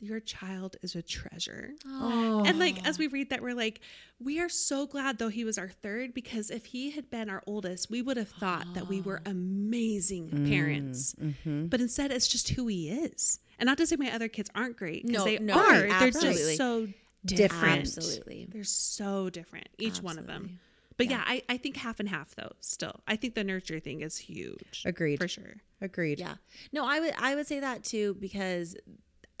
[0.00, 1.70] your child is a treasure.
[1.86, 2.44] Oh.
[2.46, 3.80] And like as we read that, we're like,
[4.20, 7.42] we are so glad though he was our third because if he had been our
[7.46, 11.14] oldest, we would have thought that we were amazing Mm, parents.
[11.20, 11.66] mm-hmm.
[11.66, 13.40] But instead, it's just who he is.
[13.58, 15.82] And not to say my other kids aren't great because No, they no, are.
[15.86, 16.88] right, They're just so
[17.24, 17.80] Different.
[17.80, 18.46] Absolutely.
[18.50, 20.34] they're so different, each one of them.
[20.36, 20.58] Absolutely.
[20.96, 22.52] But yeah, I, I think half and half though.
[22.60, 24.82] Still, I think the nurture thing is huge.
[24.84, 25.18] Agreed.
[25.18, 25.56] for sure.
[25.80, 26.18] Agreed.
[26.20, 26.34] Yeah.
[26.72, 28.76] No, I would I would say that too because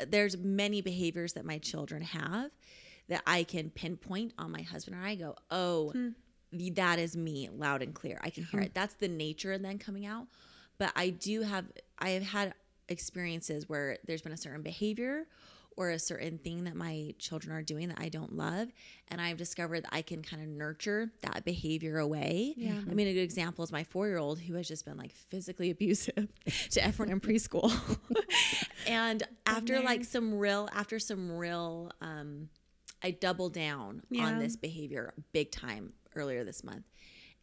[0.06, 2.50] there's many behaviors that my children have
[3.08, 6.08] that I can pinpoint on my husband or I go, "Oh, hmm.
[6.52, 8.18] the- that is me loud and clear.
[8.22, 8.72] I can hear it." Mm-hmm.
[8.74, 10.26] That's the nature and then coming out.
[10.78, 11.66] But I do have
[11.98, 12.54] I have had
[12.88, 15.26] experiences where there's been a certain behavior
[15.78, 18.68] or a certain thing that my children are doing that I don't love.
[19.06, 22.52] And I've discovered that I can kind of nurture that behavior away.
[22.56, 22.72] Yeah.
[22.90, 25.12] I mean, a good example is my four year old who has just been like
[25.12, 26.26] physically abusive
[26.72, 27.72] to everyone in preschool.
[28.88, 32.48] and after like some real, after some real, um,
[33.00, 34.24] I doubled down Yeah.
[34.26, 36.84] on this behavior big time earlier this month.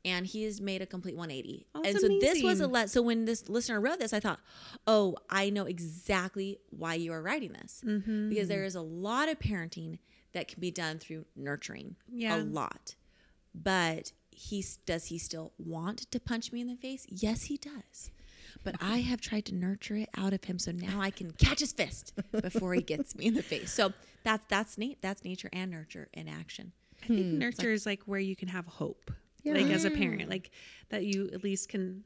[0.05, 1.65] And he has made a complete 180.
[1.75, 2.89] Oh, and so this was a let.
[2.91, 4.39] So when this listener wrote this, I thought,
[4.85, 8.29] oh, I know exactly why you are writing this Mm-hmm.
[8.29, 9.97] because there is a lot of parenting
[10.33, 11.95] that can be done through nurturing.
[12.11, 12.37] Yeah.
[12.37, 12.95] a lot.
[13.53, 17.05] But he does he still want to punch me in the face?
[17.09, 18.11] Yes, he does.
[18.63, 21.59] But I have tried to nurture it out of him, so now I can catch
[21.59, 23.71] his fist before he gets me in the face.
[23.71, 24.99] So that's that's neat.
[25.01, 26.73] That's nature and nurture in action.
[27.03, 29.11] I think nurture is like where you can have hope,
[29.53, 30.51] like as a parent, like
[30.89, 32.03] that you at least can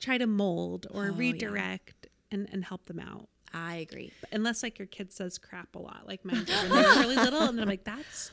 [0.00, 1.16] try to mold or Oh, yeah.
[1.18, 3.28] redirect and, and help them out.
[3.54, 4.12] I agree.
[4.32, 7.16] Unless like your kid says crap a lot, like mine did when they were really
[7.16, 8.30] little, and then I'm like, that's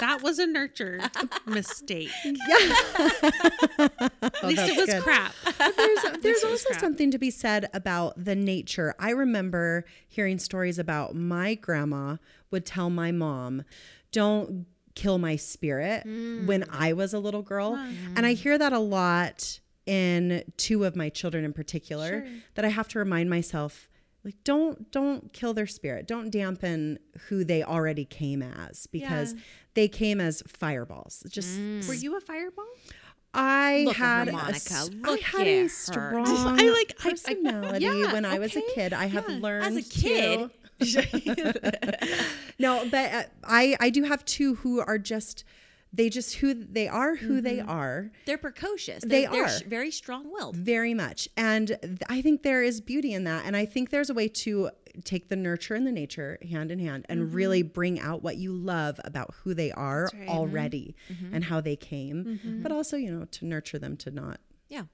[0.00, 1.00] that was a nurture
[1.46, 2.10] mistake.
[3.80, 3.88] Oh,
[4.22, 5.02] at least that's it was good.
[5.02, 5.32] crap.
[5.58, 6.80] there's there's also crap.
[6.80, 8.94] something to be said about the nature.
[8.98, 12.16] I remember hearing stories about my grandma
[12.50, 13.62] would tell my mom,
[14.12, 14.66] "Don't
[15.00, 16.68] kill my spirit" when mm.
[16.86, 17.70] I was a little girl.
[18.16, 22.26] And I hear that a lot in two of my children in particular Sure.
[22.56, 23.88] that I have to remind myself
[24.24, 26.06] like don't don't kill their spirit.
[26.06, 29.40] Don't dampen who they already came as because Yeah.
[29.74, 31.22] they came as fireballs.
[31.30, 31.86] Just mm.
[31.88, 32.66] Were you a fireball?
[33.34, 34.54] I Look had a Monica.
[34.56, 35.68] s- Look I had at a her.
[35.86, 38.92] strong I like- I- I- personality yeah, when I was a kid.
[38.92, 39.38] I have yeah.
[39.40, 40.50] learned As a kid, to-
[42.58, 45.44] no, but uh, I I do have two who are just
[45.92, 47.70] they just who they are who they mm-hmm.
[47.70, 49.02] are they're precocious.
[49.02, 50.56] They They're, they're sh- very strong-willed.
[50.56, 54.10] very much, and th- I think there is beauty in that, and I think there's
[54.10, 54.70] a way to
[55.04, 57.34] take the nurture and the nature hand in hand and mm-hmm.
[57.34, 60.22] really bring out what you love about who they are right.
[60.22, 60.28] Mm-hmm.
[60.28, 60.96] already
[61.32, 64.84] and how they came, but also you know to nurture them to not Yeah.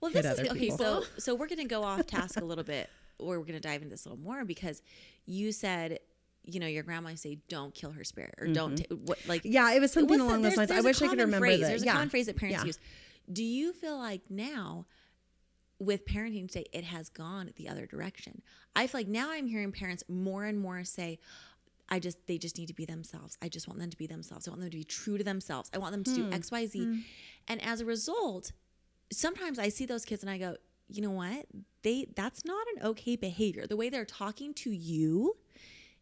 [0.00, 0.58] Well, this is okay.
[0.58, 0.78] people.
[0.78, 2.90] So, so we're gonna go off task a little bit,
[3.22, 4.82] or we're gonna dive into this a little more because
[5.26, 5.98] you said,
[6.44, 8.96] you know, your grandma say, "Don't kill her spirit," or "Don't mm-hmm.
[8.96, 10.70] ta- what like." Yeah, it was something what's the- along those lines.
[10.70, 11.60] I a wish I could remember phrase.
[11.60, 11.92] the There's a yeah.
[11.92, 12.66] common phrase that parents Yeah.
[12.66, 12.78] use.
[13.32, 14.86] Do you feel like now,
[15.78, 18.42] with parenting today, it has gone the other direction?
[18.74, 21.18] I feel like now I'm hearing parents more and more say.
[21.88, 23.36] I just they just need to be themselves.
[23.42, 24.48] I just want them to be themselves.
[24.48, 25.70] I want them to be true to themselves.
[25.74, 26.32] I want them to do hmm.
[26.32, 26.84] X, Y, Z.
[26.84, 26.98] Hmm.
[27.48, 28.52] And as a result,
[29.12, 30.56] sometimes I see those kids and I go,
[30.94, 31.46] you know what?
[31.82, 33.66] They that's not an okay behavior.
[33.66, 35.36] The way they're talking to you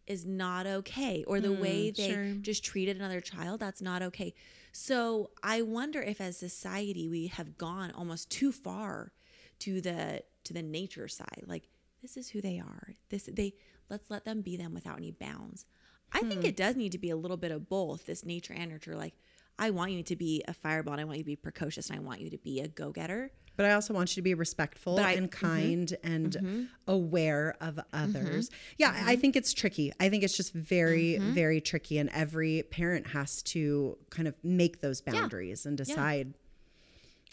[0.06, 1.24] is not okay.
[1.26, 2.24] Or the hmm, way they sure.
[2.40, 4.34] just treated another child, that's not okay.
[4.72, 9.12] So I wonder if as society we have gone almost too far
[9.60, 11.44] to the to the nature side.
[11.46, 11.68] Like
[12.02, 12.94] this is who they are.
[13.08, 13.54] This they
[13.88, 15.64] let's let them be them without any bounds.
[16.12, 16.46] I think hmm.
[16.46, 18.96] it does need to be a little bit of both, this nature and nurture.
[18.96, 19.14] Like
[19.60, 21.98] I want you to be a fireball, and I want you to be precocious, and
[21.98, 23.30] I want you to be a go-getter.
[23.60, 25.46] But I also want you to be respectful I- and mm-hmm.
[25.46, 28.48] kind and aware of others.
[28.78, 29.92] Yeah, I think it's tricky.
[30.00, 31.34] I think it's just very, Mm-hmm.
[31.34, 31.98] very tricky.
[31.98, 36.32] And every parent has to kind of make those boundaries and decide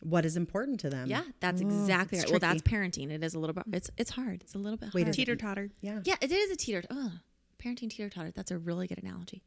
[0.03, 1.07] what is important to them.
[1.07, 2.41] Yeah, that's exactly it's right.
[2.41, 3.09] Well, that's parenting.
[3.09, 3.63] It is a little bit.
[3.71, 4.41] It's it's hard.
[4.41, 5.11] It's a little bit Wait, hard.
[5.11, 5.69] is Teeter totter.
[5.79, 6.01] Yeah.
[6.03, 6.83] Yeah, it is a teeter.
[6.89, 7.13] Oh,
[7.57, 8.31] parenting teeter totter.
[8.35, 9.43] That's a really good analogy.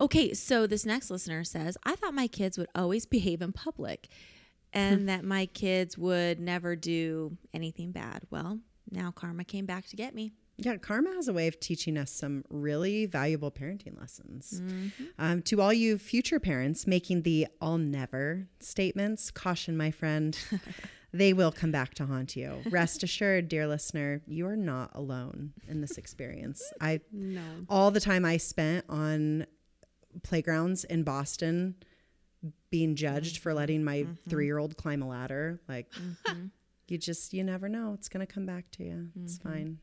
[0.00, 4.08] Okay, so this next listener says, I thought my kids would always behave in public
[4.74, 8.22] and that my kids would never do anything bad.
[8.30, 8.58] Well,
[8.90, 10.34] now karma came back to get me.
[10.56, 14.60] Yeah, karma has a way of teaching us some really valuable parenting lessons.
[14.62, 15.04] Mm-hmm.
[15.18, 20.38] Um, to all you future parents making the I'll never statements, caution, my friend,
[21.12, 22.62] they will come back to haunt you.
[22.70, 26.62] Rest assured, dear listener, you are not alone in this experience.
[26.80, 27.42] I No.
[27.68, 29.46] all the time I spent on
[30.22, 31.74] playgrounds in Boston
[32.70, 34.12] being judged for letting my mm-hmm.
[34.12, 34.30] mm-hmm.
[34.30, 36.46] three year old climb a ladder, like mm-hmm.
[36.88, 37.92] you just you never know.
[37.94, 39.08] It's gonna come back to you.
[39.22, 39.78] It's fine.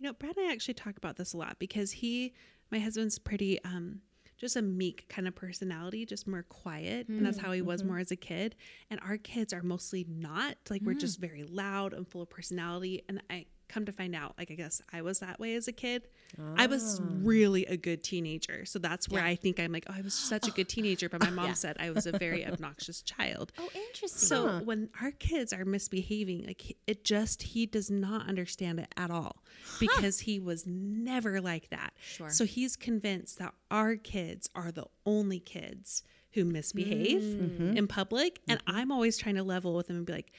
[0.00, 2.32] You know, Brad and I actually talk about this a lot because he,
[2.70, 4.00] my husband's pretty, um,
[4.38, 7.08] just a meek kind of personality, just more quiet.
[7.08, 8.56] And that's mm, how he was more as a kid.
[8.88, 10.56] And our kids are mostly not.
[10.70, 11.00] Like, we're mm.
[11.00, 13.02] just very loud and full of personality.
[13.10, 15.72] And I come to find out, like, I guess I was that way as a
[15.72, 16.08] kid.
[16.56, 17.04] I was ah.
[17.22, 18.64] really a good teenager.
[18.64, 21.08] So that's where I think I'm like, oh, I was such a good teenager.
[21.08, 23.52] But my mom said I was a very obnoxious child.
[23.58, 24.28] Oh, interesting.
[24.28, 29.10] So when our kids are misbehaving, like it just he does not understand it at
[29.10, 29.42] all
[29.78, 31.92] because he was never like that.
[32.00, 32.30] Sure.
[32.30, 36.02] So he's convinced that our kids are the only kids
[36.32, 37.38] who misbehave mm.
[37.38, 37.76] mm-hmm.
[37.76, 38.76] in public, and mm-hmm.
[38.76, 40.32] I'm always trying to level with him and be like,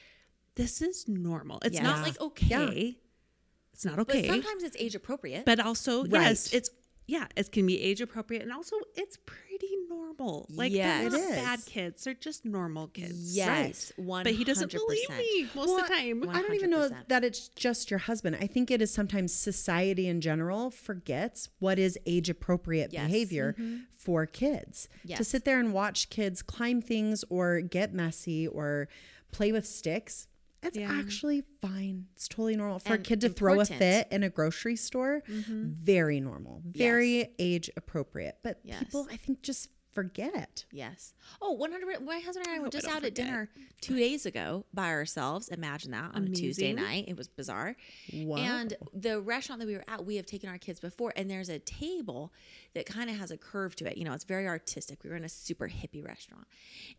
[0.54, 1.58] "This is normal.
[1.62, 2.96] It's not like okay.
[3.72, 5.44] It's not but okay." sometimes it's age appropriate.
[5.44, 6.70] but also yes it's
[7.06, 11.12] yeah it can be age appropriate and also it's pretty normal like Yes.
[11.12, 14.24] they're not bad kids they're just normal kids yes, one.
[14.24, 17.48] but he doesn't believe me most of the time I don't even know that it's
[17.48, 18.36] just your husband.
[18.40, 23.06] I think it is sometimes society in general forgets what is age appropriate Yes.
[23.06, 23.76] behavior mm-hmm.
[23.96, 24.88] for kids.
[25.16, 28.88] To sit there and watch kids climb things or get messy or
[29.32, 30.28] play with sticks.
[30.62, 30.92] It's Yeah.
[30.92, 32.06] actually fine.
[32.14, 32.78] It's totally normal.
[32.78, 35.70] For a kid to throw a fit in a grocery store, mm-hmm.
[35.72, 38.38] very normal, very age appropriate.
[38.42, 38.84] But Yes.
[38.84, 40.64] people, I think, just forget it.
[40.72, 41.14] Yes.
[41.40, 42.04] Oh, 100.
[42.04, 43.48] My husband and I were I just don't out at dinner
[43.80, 45.48] two days ago by ourselves.
[45.48, 47.04] Imagine that on a Tuesday night.
[47.08, 47.76] It was bizarre.
[48.12, 48.36] Wow.
[48.38, 51.48] And the restaurant that we were at, we have taken our kids before, and there's
[51.48, 52.32] a table
[52.74, 53.96] that kind of has a curve to it.
[53.96, 55.04] You know, it's very artistic.
[55.04, 56.46] We were in a super hippie restaurant.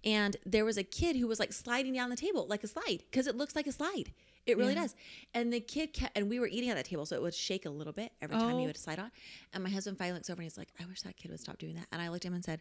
[0.04, 3.04] And there was a kid who was like sliding down the table like a slide
[3.10, 4.12] because it looks like a slide.
[4.46, 4.94] It really does.
[5.34, 7.66] And the kid kept, and we were eating at that table, so it would shake
[7.66, 8.60] a little bit every time Oh.
[8.60, 9.10] you would slide on.
[9.54, 11.58] And my husband finally looks over and he's like, I wish that kid would stop
[11.60, 11.88] doing that.
[11.94, 12.60] And I looked at him and said,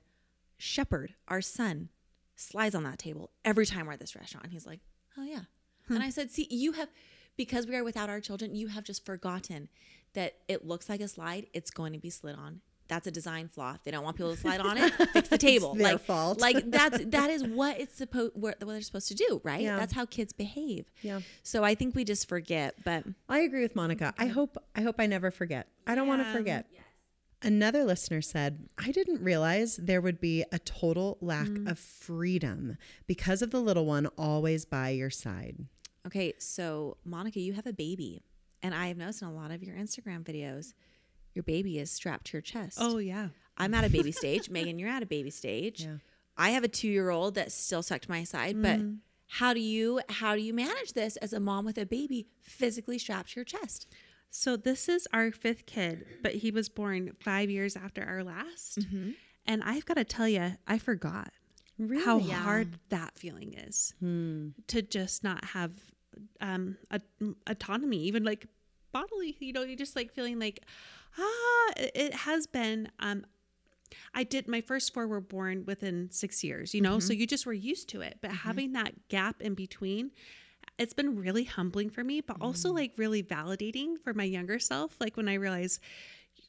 [0.62, 1.88] Shepherd, our son,
[2.36, 4.44] slides on that table every time we're at this restaurant.
[4.44, 4.78] And he's like,
[5.18, 5.40] Oh, yeah.
[5.88, 6.88] And I said, See, you have,
[7.36, 9.68] because we are without our children, you have just forgotten
[10.14, 12.60] that it looks like a slide, it's going to be slid on.
[12.86, 13.74] That's a design flaw.
[13.74, 15.74] If they don't want people to slide on it, fix the table.
[15.74, 16.40] their like, fault.
[16.40, 19.62] like that's that is what it's supposed what, what they're supposed to do, right?
[19.62, 19.78] Yeah.
[19.78, 20.90] That's how kids behave.
[21.00, 21.20] Yeah.
[21.42, 24.14] So I think we just forget, but I agree with Monica.
[24.18, 25.68] I hope I hope I never forget.
[25.86, 26.28] I don't want to
[26.70, 26.82] Yeah.
[27.42, 31.70] Another listener said, I didn't realize there would be a total lack mm.
[31.70, 32.76] of freedom
[33.06, 35.56] because of the little one always by your side.
[36.06, 38.22] Okay, so Monica, you have a baby,
[38.62, 40.74] and I have noticed in a lot of your Instagram videos,
[41.34, 42.78] your baby is strapped to your chest.
[42.80, 44.50] oh yeah I'm at a baby stage.
[44.50, 45.84] Megan, you're at a baby stage.
[45.84, 45.96] Yeah.
[46.36, 48.98] I have a two year old that's still stuck to my side, but mm.
[49.26, 52.98] how do you how do you manage this as a mom with a baby physically
[52.98, 53.86] strapped to your chest?
[54.34, 58.78] So this is our fifth kid but he was born five years after our last.
[59.46, 61.28] And i've got to tell you i forgot
[62.04, 62.30] how Really?
[62.30, 63.94] hard that feeling is
[64.68, 65.72] to just not have
[66.40, 67.00] um a,
[67.46, 68.46] autonomy even like
[68.92, 70.60] bodily you know you're just like feeling like
[71.18, 73.24] ah it- has been um
[74.14, 77.44] I did my first four were born within six years, you know, so you just
[77.44, 78.18] were used to it.
[78.22, 80.12] But having that gap in between,
[80.78, 82.76] it's been really humbling for me, but also mm.
[82.76, 84.96] like really validating for my younger self.
[85.00, 85.80] Like when I realized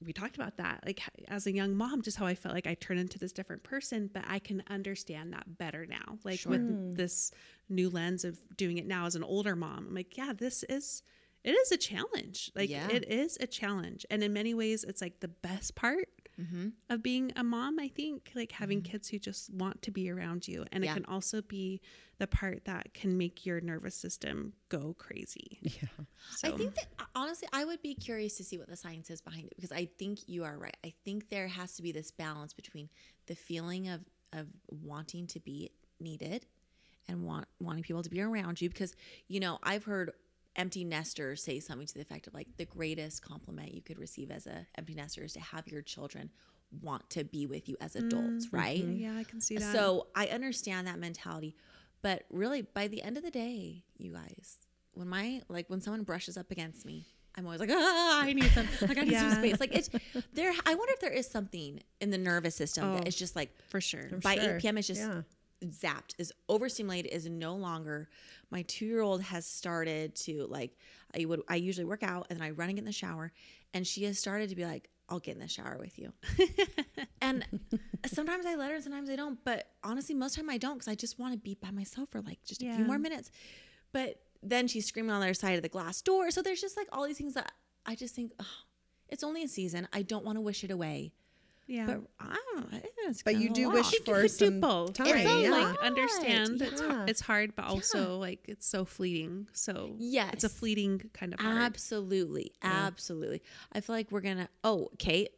[0.04, 2.74] we talked about that, like as a young mom, just how I felt like I
[2.74, 6.18] turned into this different person, but I can understand that better now.
[6.24, 6.96] Like with mm.
[6.96, 7.32] this
[7.70, 11.04] new lens of doing it now as an older mom, I'm like, yeah, this is.
[11.44, 12.52] It is a challenge.
[12.56, 12.88] Like Yeah.
[12.90, 14.06] it is a challenge.
[14.10, 16.08] And in many ways it's like the best part
[16.40, 16.70] Mm-hmm.
[16.90, 20.48] of being a mom, I think, like having kids who just want to be around
[20.48, 20.66] you.
[20.72, 20.92] And Yeah.
[20.92, 21.80] it can also be
[22.18, 25.60] the part that can make your nervous system go crazy.
[25.64, 26.06] Yeah.
[26.36, 29.22] So, I think that honestly, I would be curious to see what the science is
[29.22, 30.76] behind it because I think you are right.
[30.84, 32.90] I think there has to be this balance between
[33.28, 35.70] the feeling of of wanting to be
[36.00, 36.48] needed
[37.08, 38.96] and want wanting people to be around you because
[39.28, 40.12] you know I've heard
[40.56, 44.30] empty nesters say something to the effect of like the greatest compliment you could receive
[44.32, 46.30] as a empty nester is to have your children
[46.82, 48.78] want to be with you as adults, right?
[48.84, 49.74] yeah, I can see that.
[49.74, 51.56] So I understand that mentality,
[52.02, 54.58] but really by the end of the day, you guys,
[54.94, 58.52] when my like when someone brushes up against me, I'm always like, ah, I need
[58.52, 59.60] some, like I need some space.
[59.60, 59.90] Like it's
[60.34, 60.54] there.
[60.68, 63.08] I wonder if there is something in the nervous system that Oh.
[63.08, 64.08] is just like for sure.
[64.22, 64.56] by sure.
[64.58, 64.78] 8 p.m.
[64.78, 65.22] it's just Yeah.
[65.64, 68.10] Zapped, is overstimulated, is no longer.
[68.52, 70.78] My two year old has started to like.
[71.16, 73.32] I would I usually work out and then I run and get in the shower,
[73.74, 76.14] and she has started to be like, I'll get in the shower with you.
[77.22, 77.46] and
[78.08, 79.38] sometimes I let her, and sometimes I don't.
[79.44, 82.22] But honestly, most time I don't because I just want to be by myself for
[82.22, 83.30] like just a few more minutes.
[83.92, 86.32] But then she's screaming on the other side of the glass door.
[86.32, 87.52] So there's just like all these things that
[87.86, 88.46] I just think, oh,
[89.10, 89.88] it's only a season.
[89.94, 91.14] I don't want to wish it away.
[91.68, 91.86] Yeah.
[91.86, 92.80] But ah, I don't know.
[93.08, 93.76] It's But you do lot.
[93.76, 94.94] wish you for could do some both.
[94.94, 95.08] time.
[95.08, 95.50] It's all, yeah.
[95.52, 96.88] like understand it's Yeah.
[96.88, 99.48] hard, it's hard, but also like it's so fleeting.
[99.54, 101.58] So it's a fleeting kind of hard.
[101.58, 102.52] Absolutely.
[102.62, 103.42] Absolutely.
[103.72, 104.50] I feel like we're going to.
[104.64, 105.30] Oh, Kate.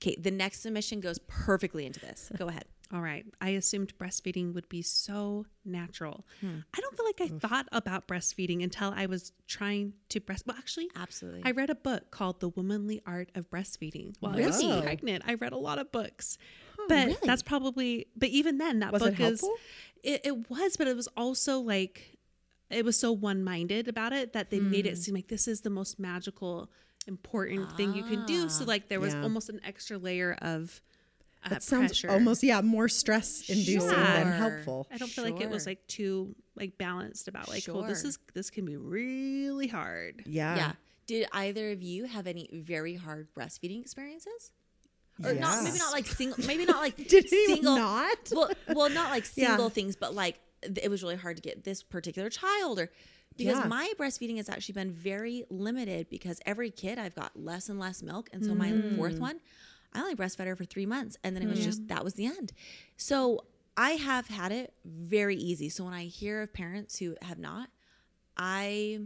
[0.00, 2.30] Kate, the next submission goes perfectly into this.
[2.38, 2.64] Go ahead.
[2.92, 3.24] All right.
[3.40, 6.26] I assumed breastfeeding would be so natural.
[6.40, 6.58] Hmm.
[6.76, 10.44] I don't feel like I thought about breastfeeding until I was trying to breast.
[10.46, 11.42] Well, actually, Absolutely.
[11.44, 14.14] I read a book called The Womanly Art of Breastfeeding.
[14.20, 16.38] While I was pregnant, I read a lot of books.
[16.88, 19.44] but that's probably, but even then, that Was it book is,
[20.02, 22.18] it, it was, but it was also like,
[22.70, 24.92] it was so one minded about it that they made Hmm.
[24.92, 26.70] it seem like this is the most magical,
[27.06, 28.48] important thing you can do.
[28.50, 29.22] So, like, there was Yeah.
[29.22, 30.80] almost an extra layer of
[31.44, 32.10] uh, That sounds pressure.
[32.10, 34.86] almost yeah more stress inducing than helpful.
[34.92, 38.18] I don't feel like it was like too like balanced about like, well, this is
[38.34, 40.22] this can be really hard.
[40.26, 40.56] Yeah.
[40.56, 40.72] yeah.
[41.06, 44.52] Did either of you have any very hard breastfeeding experiences?
[45.24, 48.18] Or not maybe not like single maybe not like Did he single not?
[48.32, 49.48] well well not like Yeah.
[49.48, 52.90] single things but like it was really hard to get this particular child or
[53.36, 53.66] because Yeah.
[53.68, 58.02] my breastfeeding has actually been very limited because every kid I've got less and less
[58.02, 58.96] milk and so my Mm.
[58.96, 59.38] fourth one
[59.94, 62.26] I only breastfed her for 3 months and then it was just that was the
[62.26, 62.52] end.
[62.96, 63.44] So
[63.76, 65.68] I have had it very easy.
[65.68, 67.70] So when I hear of parents who have not
[68.36, 69.00] I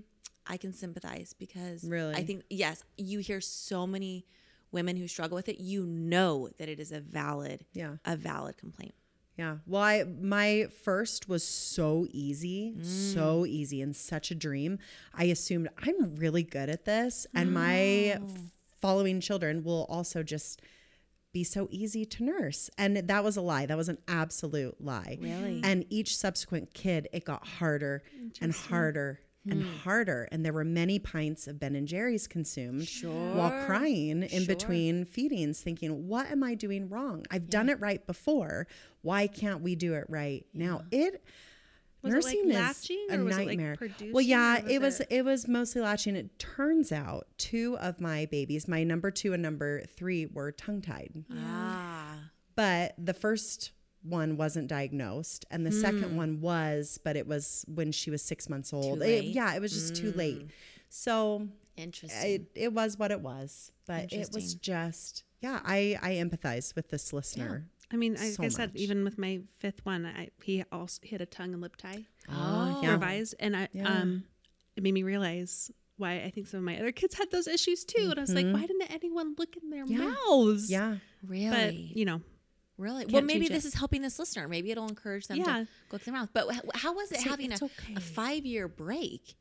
[0.47, 2.15] I can sympathize because Really?
[2.15, 4.27] I think yes, you hear so many
[4.71, 5.61] women who struggle with it.
[5.61, 7.97] You know that it is a valid Yeah.
[8.05, 8.95] a valid complaint.
[9.37, 9.59] Yeah.
[9.67, 13.49] Well, I my first was so easy, so mm.
[13.49, 14.79] easy and such a dream.
[15.15, 18.21] I assumed I'm really good at this and my f-
[18.81, 20.61] following children will also just
[21.39, 22.69] be so easy to nurse.
[22.77, 23.65] And that was a lie.
[23.67, 25.19] That was an absolute lie.
[25.21, 25.61] Really?
[25.63, 28.03] And each subsequent kid, it got harder
[28.41, 29.77] and harder and hmm.
[29.85, 30.29] harder.
[30.33, 34.47] And there were many pints of Ben and Jerry's consumed while crying in Sure.
[34.47, 37.25] between feedings, thinking, what am I doing wrong?
[37.31, 38.67] I've done it right before.
[39.03, 40.83] Why can't we do it right now?
[40.91, 41.23] It
[42.03, 43.77] Was it, like, nursing is latching, a or like, nightmare.
[43.77, 46.15] producing, well, yeah, was it was it- it was mostly latching.
[46.17, 50.81] It turns out two of my babies, my number two and number three, were tongue
[50.81, 52.31] tied Ah.
[52.55, 53.73] but the first
[54.03, 58.49] one wasn't diagnosed and the second one was but it was when she was six
[58.49, 59.03] months old.
[59.03, 60.47] It- yeah it was just too late.
[60.89, 62.33] So Interesting.
[62.33, 66.89] it, it was what it was but it was just yeah i i empathize with
[66.91, 68.81] this listener I mean, like So I said, much.
[68.83, 72.05] even with my fifth one, I, he also he had a tongue and lip tie
[72.29, 74.01] oh yeah revised, and I Yeah.
[74.03, 74.25] um,
[74.77, 77.85] it made me realize why I think some of my other kids had those issues
[77.85, 78.09] too.
[78.11, 80.15] And I was like, why didn't anyone look in their Yeah.
[80.29, 80.71] mouths?
[80.71, 81.51] yeah really?
[81.51, 82.21] but you know,
[82.77, 83.03] really?
[83.05, 84.47] can't Well, maybe this is helping this listener.
[84.49, 85.45] Maybe it'll encourage them Yeah.
[85.65, 86.29] to go to their mouth.
[86.33, 87.95] But how was it See, having a, okay.
[87.97, 89.35] a five year break?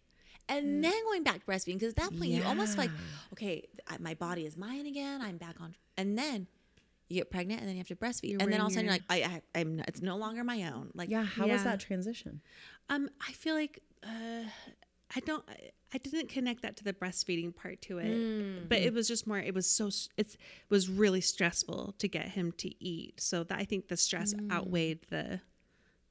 [0.49, 2.91] And then going back to breastfeeding because at that point you almost like,
[3.33, 5.21] okay, I, my body is mine again.
[5.21, 6.47] I'm back on, and then
[7.09, 8.75] you get pregnant and then you have to breastfeed, You're and then all of a
[8.75, 10.91] sudden you're like, I, I, I'm, it's no longer my own.
[10.93, 12.41] Like, yeah how was that transition
[12.89, 14.43] um, I feel like uh,
[15.15, 15.43] I don't.
[15.49, 19.25] I, I didn't connect that to the breastfeeding part to it, but it was just
[19.25, 19.39] more.
[19.39, 19.87] It was so.
[19.87, 23.19] It's it was really stressful to get him to eat.
[23.21, 25.39] So that I think the stress outweighed the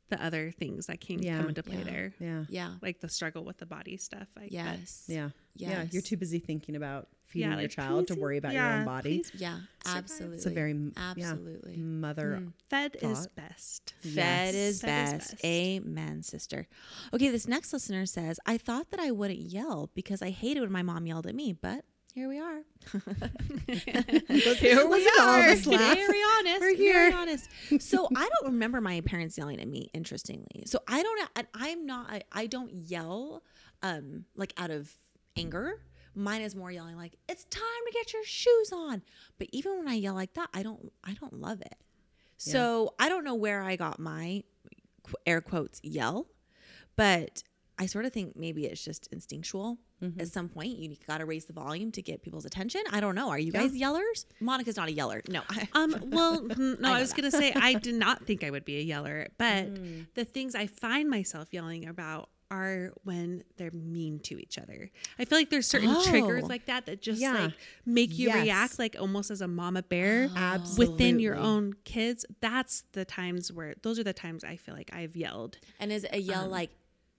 [0.08, 1.38] the other things that came Yeah.
[1.38, 1.84] come into play Yeah.
[1.84, 2.14] there.
[2.20, 4.28] yeah yeah, like the struggle with the body stuff.
[4.36, 4.52] I bet.
[4.52, 8.38] yes, yeah yeah you're too busy thinking about feeding Yeah, your like, child to worry
[8.38, 10.36] about your own body please yeah, absolutely.
[10.36, 11.76] it's a very m- yeah, absolutely.
[11.76, 13.34] mother Fed is Thought.
[13.36, 13.94] best.
[14.00, 15.30] Fed is Fed is best.
[15.32, 15.44] best.
[15.44, 16.66] Amen, sister.
[17.14, 20.72] Okay, this next listener says, I thought that I wouldn't yell because I hated when
[20.72, 22.62] my mom yelled at me, but here we are.
[23.66, 25.66] here we are Very honest.
[25.66, 27.12] We're Very here.
[27.14, 27.48] honest.
[27.80, 30.64] So I don't remember my parents yelling at me, interestingly.
[30.66, 33.42] So I don't, and I'm not, I, I don't yell
[33.82, 34.90] um, like out of
[35.36, 35.80] anger.
[36.16, 39.02] Mine is more yelling like, it's time to get your shoes on.
[39.38, 41.76] But even when I yell like that, I don't, I don't love it.
[42.38, 44.42] So I don't know where I got my
[45.26, 46.26] air quotes yell,
[46.96, 47.42] but
[47.78, 49.78] I sort of think maybe it's just instinctual.
[50.18, 52.82] At some point, you got to raise the volume to get people's attention.
[52.92, 53.30] I don't know.
[53.30, 54.26] Are you guys yellers?
[54.40, 55.22] Monica's not a yeller.
[55.26, 55.40] No.
[55.48, 57.16] I, Um, well, mm, no, I, know was that.
[57.16, 60.06] gonna say I did not think I would be a yeller, but Mm.
[60.14, 64.90] the things I find myself yelling about are when they're mean to each other.
[65.18, 66.46] I feel like there's certain triggers Oh.
[66.46, 67.32] like that that just Yeah.
[67.32, 67.52] like
[67.84, 68.44] make you Yes.
[68.44, 70.92] react like almost as a mama bear Absolutely.
[70.94, 72.24] within your own kids.
[72.40, 75.58] That's the times where those are the times I feel like I've yelled.
[75.80, 76.70] and is a yell like,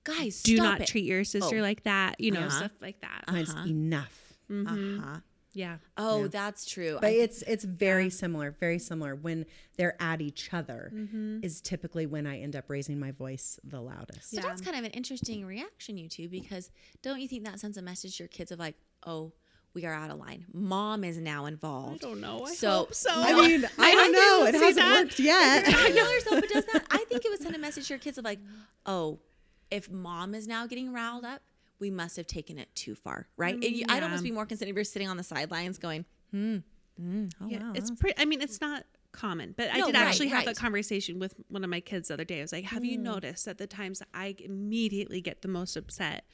[0.04, 0.88] guys, Do stop not it.
[0.88, 1.62] treat your sister Oh.
[1.62, 2.58] like that, you know, Uh-huh.
[2.58, 3.26] stuff like that.
[3.28, 5.20] Mine's enough Uh-huh.
[5.58, 5.78] Yeah.
[5.98, 7.00] Oh, that's true.
[7.02, 9.16] But I- it's it's very similar, very similar.
[9.16, 9.46] When
[9.78, 11.40] they're at each other Mm-hmm.
[11.44, 14.36] is typically when I end up raising my voice the loudest.
[14.36, 16.70] But that's kind of an interesting reaction, you two, because
[17.02, 19.34] don't you think that sends a message to your kids of like, oh,
[19.74, 20.46] we are out of line.
[20.54, 22.04] Mom is now involved.
[22.06, 22.46] I don't know.
[22.46, 23.10] I So- hope so.
[23.14, 24.46] I mean, I don't know.
[24.48, 25.02] It hasn't that.
[25.06, 25.66] worked yet.
[25.68, 26.84] I know yourself, but does that?
[26.92, 28.40] I think it would send a message to your kids of like,
[28.86, 29.20] oh,
[29.72, 31.42] if mom is now getting riled up,
[31.80, 33.54] we must have taken it too far, right?
[33.56, 36.58] And you- I'd almost be more concerned if you're sitting on the sidelines going, hmm,
[37.02, 38.20] mm, oh Yeah, wow, it's pretty.
[38.20, 40.46] I mean, it's not common, but I did right, actually have right.
[40.48, 42.40] that conversation with one of my kids the other day.
[42.40, 46.26] I was like, "Have you noticed that the times I immediately get the most upset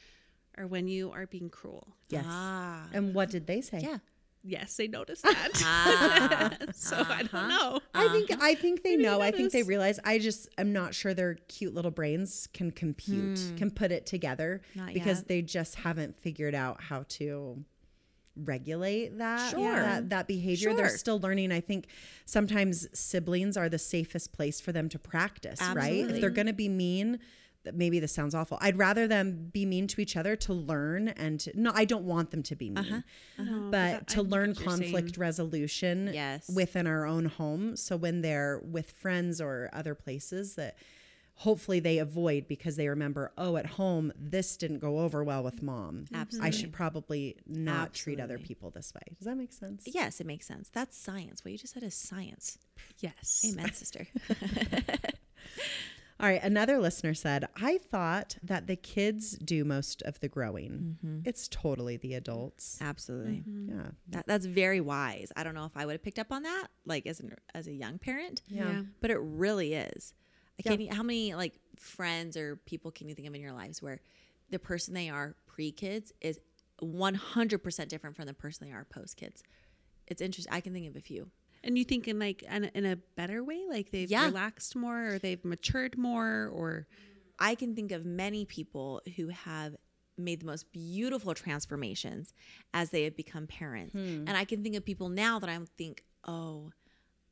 [0.58, 2.26] are when you are being cruel?" Yes.
[2.28, 3.80] ah, And what did they say?
[3.82, 4.00] yeah.
[4.44, 5.50] Yes, they noticed that.
[5.64, 7.80] Ah, so I don't know.
[7.94, 9.22] I think I think they know.
[9.22, 10.00] I think they realize.
[10.04, 14.62] I just am not sure their cute little brains can compute, can put it together
[14.76, 15.28] Not because yet.
[15.28, 17.64] they just haven't figured out how to
[18.36, 19.76] regulate that Sure.
[19.76, 20.74] that, that behavior.
[20.74, 21.52] They're still learning.
[21.52, 21.86] I think
[22.26, 26.10] sometimes siblings are the safest place for them to practice, right?
[26.10, 27.20] If they're going to be mean, that
[27.74, 28.58] maybe this sounds awful.
[28.62, 32.04] I'd rather them be mean to each other to learn and to, no, I don't
[32.06, 33.02] want them to be mean, uh-huh.
[33.40, 33.44] Uh-huh.
[33.44, 35.20] No, but that- to I learn get what you're conflict saying.
[35.22, 36.50] resolution Yes.
[36.54, 37.76] within our own home.
[37.76, 40.78] So when they're with friends or other places that
[41.38, 45.64] hopefully they avoid because they remember, oh, at home, this didn't go over well with
[45.64, 46.04] mom.
[46.06, 46.16] Mm-hmm.
[46.16, 46.48] Absolutely.
[46.48, 49.02] I should probably not treat other people this way.
[49.18, 49.84] Does that make sense?
[49.88, 50.70] Yes, it makes sense.
[50.70, 51.44] That's science.
[51.44, 52.60] What you just said is science.
[53.00, 53.44] Yes.
[53.52, 54.06] Amen, sister.
[56.20, 56.42] All right.
[56.44, 60.98] Another listener said, I thought that the kids do most of the growing.
[61.04, 61.20] Mm-hmm.
[61.26, 62.78] It's totally the adults.
[62.82, 63.44] Absolutely.
[63.46, 63.88] Yeah.
[64.10, 65.32] That, that's very wise.
[65.36, 67.68] I don't know if I would have picked up on that, like as an as
[67.68, 68.42] a young parent.
[68.48, 68.70] Yeah.
[68.72, 68.82] Yeah.
[69.02, 70.14] but it really is.
[70.60, 70.76] I Yeah.
[70.78, 70.94] can't.
[70.94, 74.00] How many like friends or people can you think of in your lives where
[74.50, 76.40] the person they are pre kids is
[76.80, 79.42] one hundred percent different from the person they are post kids?
[80.08, 80.54] It's interesting.
[80.54, 81.32] I can think of a few.
[81.64, 84.26] And you think in like in, in a better way, like they've Yeah.
[84.26, 86.88] relaxed more, or they've matured more, or
[87.40, 89.76] I can think of many people who have
[90.18, 92.34] made the most beautiful transformations
[92.74, 93.96] as they have become parents.
[93.96, 96.72] And I can think of people now that I think, oh,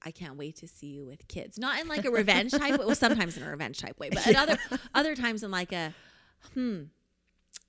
[0.04, 1.60] I can't wait to see you with kids.
[1.60, 2.86] Not in like a revenge type way.
[2.86, 4.58] Well, sometimes in a revenge type way, but at other
[4.96, 5.94] other times in like a,
[6.56, 6.84] hmm,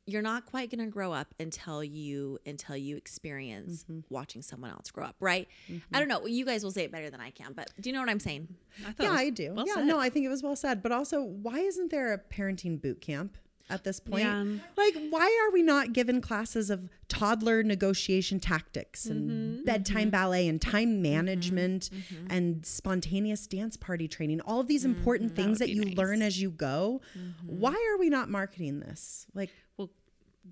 [0.06, 4.00] you're not quite gonna grow up until you until you experience mm-hmm.
[4.10, 5.48] watching someone else grow up, right?
[5.68, 5.98] I mm-hmm.
[5.98, 6.26] don't know.
[6.26, 8.20] You guys will say it better than I can, but do you know what I'm
[8.20, 8.48] saying?
[8.86, 9.52] I thought Yeah, I do.
[9.54, 9.86] well yeah, said.
[9.86, 10.82] no, I think it was well said.
[10.82, 13.36] But also, why isn't there a parenting boot camp
[13.70, 14.24] at this point?
[14.24, 14.44] Yeah.
[14.76, 20.48] Like, why are we not given classes of toddler negotiation tactics and Mm-hmm, bedtime ballet
[20.48, 21.88] and time management
[22.28, 24.40] and spontaneous dance party training?
[24.42, 25.80] All of these important things that, Mm-hmm.
[25.80, 25.98] be you nice.
[25.98, 27.00] learn as you go.
[27.18, 27.46] Mm-hmm.
[27.46, 29.26] Why are we not marketing this?
[29.34, 29.90] Like, well,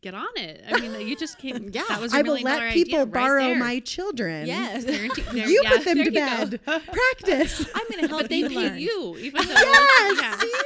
[0.00, 0.62] get on it.
[0.70, 1.68] I mean, you just came.
[1.72, 1.82] Yeah.
[1.88, 3.56] that was I will let people right borrow there.
[3.58, 4.46] my children.
[4.46, 4.84] Yes.
[4.84, 6.20] There- You yeah, put them to you go.
[6.46, 6.60] bed.
[6.64, 7.66] Practice.
[7.74, 8.78] I'm gonna help But they you pay learn.
[8.78, 10.20] you, even though yes.
[10.42, 10.59] yeah.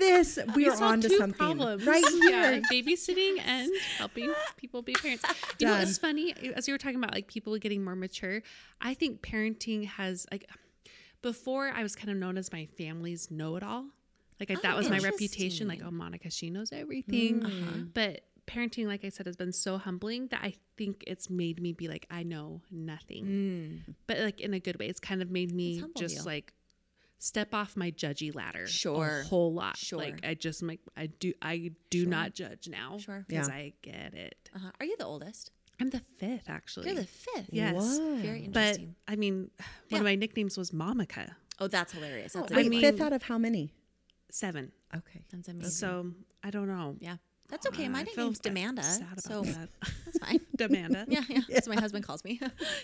[0.00, 0.06] See?
[0.08, 1.86] This we We are solved on to two something problems.
[1.86, 2.62] right Yeah, here.
[2.70, 5.24] babysitting and helping people be parents.
[5.58, 6.34] You know what's funny?
[6.56, 8.42] As you were talking about like people getting more mature,
[8.80, 10.48] I think parenting has like
[11.22, 13.86] before I was kind of known as my family's know-it-all.
[14.38, 15.68] Like I, that Oh, was my reputation.
[15.68, 17.40] Like, oh, Monica, she knows everything.
[17.40, 17.82] Mm-hmm.
[17.92, 21.72] But parenting, like I said, has been so humbling that I think it's made me
[21.74, 23.84] be like, I know nothing.
[24.06, 26.22] But like in a good way, it's kind of made me just you.
[26.22, 26.54] like
[27.22, 29.20] step off my judgy ladder Sure.
[29.24, 29.98] a whole lot Sure.
[29.98, 33.24] like i just like i do i do not judge now Sure.
[33.28, 33.54] because Yeah.
[33.54, 34.70] i get it Uh-huh.
[34.80, 35.52] Are you the oldest?
[35.78, 37.50] i'm the fifth actually You're the fifth.
[37.52, 38.16] yes Whoa.
[38.16, 39.66] Very but i mean Yeah.
[39.96, 42.32] one of my nicknames was momica oh, that's hilarious.
[42.32, 43.74] That's, I Wait, mean- fifth out of how many?
[44.30, 45.20] seven Okay.
[45.30, 45.70] that's amazing.
[45.70, 46.12] so
[46.42, 47.16] i don't know yeah,
[47.50, 47.86] that's okay.
[47.86, 48.84] Uh, My I feel nickname's Demanda,
[49.20, 49.68] so that.
[50.06, 50.40] that's fine.
[50.56, 52.40] demanda Yeah, yeah, that's what my husband calls me.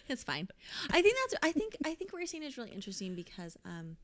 [0.08, 0.48] it's fine.
[0.90, 1.34] I think that's.
[1.48, 1.76] I think.
[1.84, 3.96] I think what you're saying is really interesting because um,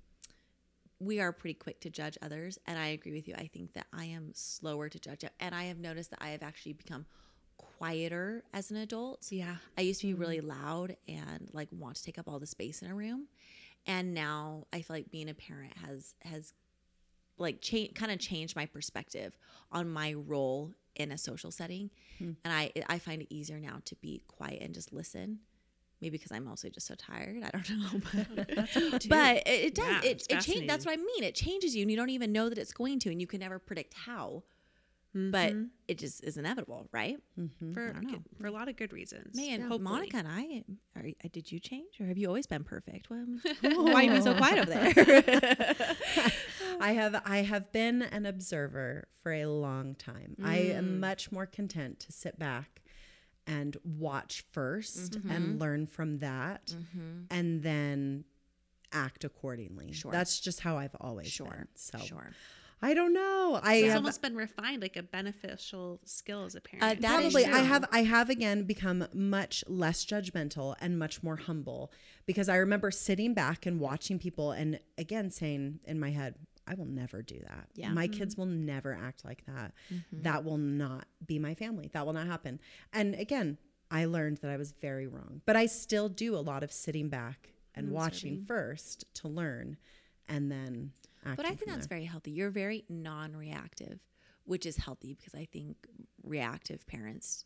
[1.02, 3.34] we are pretty quick to judge others, and I agree with you.
[3.34, 6.42] I think that I am slower to judge, and I have noticed that I have
[6.42, 7.06] actually become
[7.56, 9.26] quieter as an adult.
[9.30, 10.20] yeah I used to be mm-hmm.
[10.20, 13.26] really loud and like want to take up all the space in a room.
[13.86, 16.52] And now I feel like being a parent has has
[17.38, 19.36] like change kind of changed my perspective
[19.72, 21.90] on my role in a social setting.
[22.18, 22.32] Hmm.
[22.44, 25.40] And I I find it easier now to be quiet and just listen.
[26.02, 27.36] Maybe because I'm also just so tired.
[27.42, 27.70] I don't
[28.14, 28.34] know.
[28.54, 29.86] But, but it, it does.
[30.04, 31.22] Yeah, it it change, That's what I mean.
[31.22, 33.40] It changes you and you don't even know that it's going to and you can
[33.40, 34.42] never predict how.
[35.14, 35.52] But
[35.88, 37.18] it just is inevitable, right?
[37.74, 38.22] for, I don't know.
[38.40, 39.80] for a lot of good reasons Man, hopefully.
[39.82, 40.64] Monica and I,
[40.98, 43.10] are, did you change or have you always been perfect?
[43.10, 43.26] Well,
[43.60, 45.96] why are you so quiet over there?
[46.80, 50.34] I have I have been an observer for a long time.
[50.42, 50.76] I Mm.
[50.78, 52.81] am much more content to sit back
[53.46, 55.30] and watch 1st Mm-hmm.
[55.30, 56.74] and learn from that
[57.30, 58.24] and then
[58.92, 59.92] act accordingly.
[59.92, 60.12] Sure.
[60.12, 61.68] That's just how I've always Sure, been.
[61.74, 62.32] So sure.
[62.84, 63.60] I don't know.
[63.62, 67.04] I It's have almost been refined, like a beneficial skill as a parent.
[67.04, 71.92] Uh, probably I have I have again become much less judgmental and much more humble
[72.26, 76.34] because I remember sitting back and watching people and again saying in my head,
[76.66, 77.68] I will never do that.
[77.74, 77.86] Yeah.
[77.86, 77.94] Mm-hmm.
[77.94, 79.72] My kids will never act like that.
[80.12, 81.90] That will not be my family.
[81.92, 82.60] That will not happen.
[82.92, 83.58] And again,
[83.90, 85.42] I learned that I was very wrong.
[85.44, 89.76] But I still do a lot of sitting back and watching first to learn
[90.28, 90.92] and then
[91.24, 91.98] acting But I think that's there.
[91.98, 92.30] very healthy.
[92.30, 93.98] You're very non-reactive,
[94.44, 95.76] which is healthy because I think
[96.22, 97.44] reactive parents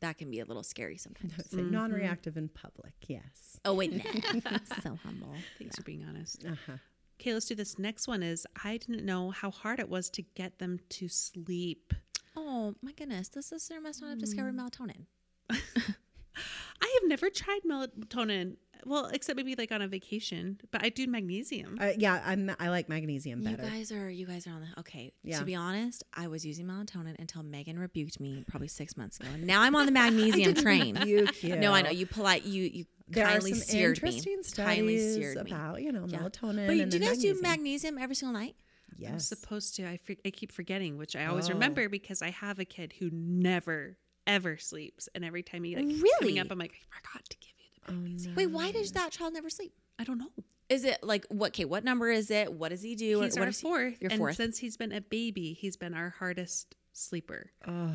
[0.00, 1.34] that can be a little scary sometimes.
[1.50, 2.94] Say non-reactive in public.
[3.06, 3.58] Yes.
[3.64, 4.02] oh wait, no.
[4.82, 5.34] so humble.
[5.58, 6.44] Thanks for being honest.
[6.46, 6.72] Uh-huh.
[7.20, 7.78] Okay, let's do this.
[7.78, 11.92] Next one is I didn't know how hard it was to get them to sleep.
[12.34, 14.60] Oh my goodness, this listener must not have discovered hmm.
[14.60, 15.04] melatonin.
[15.50, 18.56] I have never tried melatonin.
[18.86, 21.78] Well, except maybe like on a vacation, but I do magnesium.
[21.80, 25.12] Uh, yeah, I'm I like magnesium You guys are you guys are on the okay.
[25.22, 25.38] Yeah.
[25.38, 29.28] To be honest, I was using melatonin until Megan rebuked me probably six months ago,
[29.32, 30.96] and now I'm on the magnesium train.
[30.96, 31.56] rebuke you.
[31.60, 34.08] No, I know you polite you you There are kindly some seared me.
[34.08, 35.50] interesting Kindly studies seared me.
[35.50, 36.18] about you know Yeah.
[36.20, 36.66] melatonin.
[36.66, 37.42] But and do you then guys do magnesium.
[37.42, 38.56] magnesium every single night?
[38.92, 39.28] I'm Yes.
[39.28, 39.86] supposed to.
[39.88, 41.52] I, for, I keep forgetting, which I always Oh.
[41.54, 45.86] remember because I have a kid who never ever sleeps, and every time he like
[45.86, 46.10] Really?
[46.20, 47.54] coming up, I'm like, I forgot to give
[47.88, 48.34] you the magnesium.
[48.36, 49.72] Wait, why does that child never sleep?
[49.98, 50.30] I don't know.
[50.68, 51.48] Is it like what?
[51.48, 52.52] Okay, what number is it?
[52.52, 53.20] What does he do?
[53.22, 54.36] He's what our is he- fourth, Your and fourth.
[54.36, 57.50] since he's been a baby, he's been our hardest sleeper.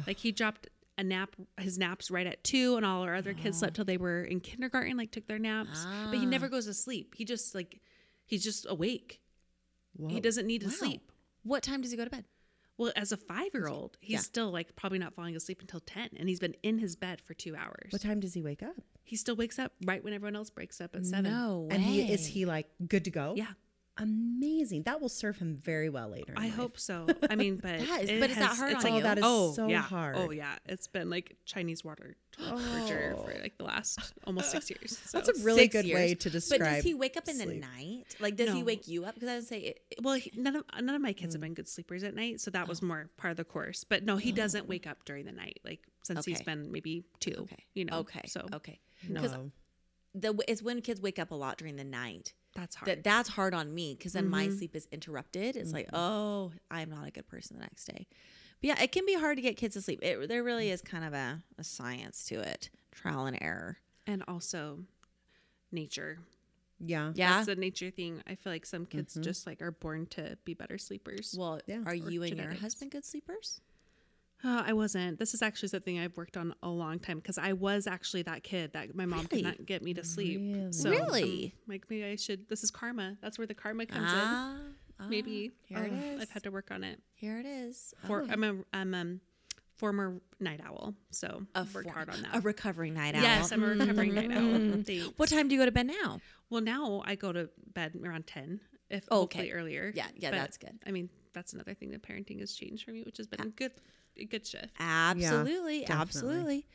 [0.05, 0.67] Like he dropped
[0.97, 3.97] a nap, his naps right at two, and all our other kids slept till they
[3.97, 5.86] were in kindergarten, like took their naps.
[6.09, 6.29] But he Ah.
[6.29, 7.15] never goes to sleep.
[7.17, 7.79] He just like
[8.25, 9.21] he's just awake.
[10.09, 10.73] He doesn't need to Wow.
[10.73, 11.11] sleep.
[11.43, 12.25] What time does he go to bed?
[12.78, 14.19] Well, as a five year old, he's Yeah.
[14.19, 17.34] still like probably not falling asleep until 10, and he's been in his bed for
[17.34, 17.91] two hours.
[17.91, 18.76] What time does he wake up?
[19.03, 21.32] He still wakes up right when everyone else breaks up at seven.
[21.32, 21.76] No way.
[21.76, 23.34] And he is he like good to go?
[23.38, 23.53] Yeah,
[23.97, 24.83] Amazing.
[24.83, 26.33] That will serve him very well later.
[26.33, 26.55] in I life.
[26.55, 27.07] hope so.
[27.29, 29.03] I mean, but That is- it but is that has- hard it's on like, you?
[29.03, 29.81] that is oh, so yeah.
[29.81, 30.15] hard.
[30.17, 34.99] Oh yeah, it's been like Chinese water torture for like the last almost six years.
[35.05, 35.17] So.
[35.21, 35.95] That's a really Six good years.
[35.95, 36.59] way to describe.
[36.59, 38.15] But does he wake up in the night?
[38.19, 39.13] Like, does he wake you up?
[39.13, 41.43] Because I would say, it, well, he, none of none of my kids have Mm.
[41.45, 43.85] been good sleepers at night, so that was more part of the course.
[43.85, 46.41] But no, he doesn't wake up during the night, like since he's Oh.
[46.41, 46.43] Okay.
[46.55, 47.35] been maybe two.
[47.39, 47.99] okay, you know.
[47.99, 48.79] okay, so okay.
[49.07, 49.37] no, Because
[50.13, 52.33] the it's when kids wake up a lot during the night.
[52.55, 52.89] That's hard.
[52.89, 54.57] That that's hard on me because then my Mhm.
[54.57, 55.55] sleep is interrupted.
[55.55, 55.95] It's like, Mm-hmm.
[55.95, 58.07] oh, I'm not a good person the next day.
[58.61, 59.99] But yeah, it can be hard to get kids to sleep.
[60.01, 63.77] It, there really is kind of a, a science to it, trial and error.
[64.07, 64.79] and also
[65.71, 66.19] nature.
[66.79, 67.11] Yeah.
[67.15, 67.37] Yeah.
[67.37, 68.21] That's a nature thing.
[68.27, 71.35] I feel like some kids just like are born to be better sleepers.
[71.37, 71.81] Well, Yeah.
[71.85, 73.61] are Or you and your husband good sleepers?
[74.45, 75.17] Uh, I wasn't.
[75.17, 78.43] This is actually something I've worked on a long time because I was actually that
[78.43, 80.39] kid that my mom could not get me to sleep.
[80.39, 80.71] Really?
[80.71, 81.45] So, Really?
[81.45, 82.47] um, like maybe I should.
[82.47, 83.17] This is karma.
[83.21, 84.57] That's where the karma comes Ah,
[84.99, 85.09] in.
[85.09, 86.21] Maybe here it uh.
[86.21, 87.01] I've had to work on it.
[87.15, 87.93] Here it is.
[88.05, 88.27] For Oh.
[88.29, 89.15] I'm a I'm a
[89.77, 92.35] former night owl, so a I've worked for- hard on that.
[92.35, 93.23] A recovering night owl.
[93.23, 94.83] Yes, I'm a recovering night owl.
[94.83, 95.09] Thanks.
[95.17, 96.21] What time do you go to bed now?
[96.51, 98.59] Well, now I go to bed around ten,
[98.91, 99.49] if Oh, okay.
[99.51, 99.91] earlier.
[99.95, 100.77] Yeah, yeah, But, that's good.
[100.85, 103.47] I mean, that's another thing that parenting has changed for me, which has been a
[103.49, 103.71] good,
[104.18, 104.70] a good shift.
[104.80, 105.86] Absolutely, definitely.
[106.01, 106.68] absolutely.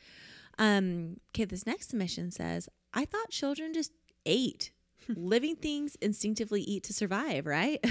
[0.57, 3.91] Um, okay, this next submission says, I thought children just
[4.25, 4.71] ate.
[5.15, 7.83] Living things instinctively eat to survive, right?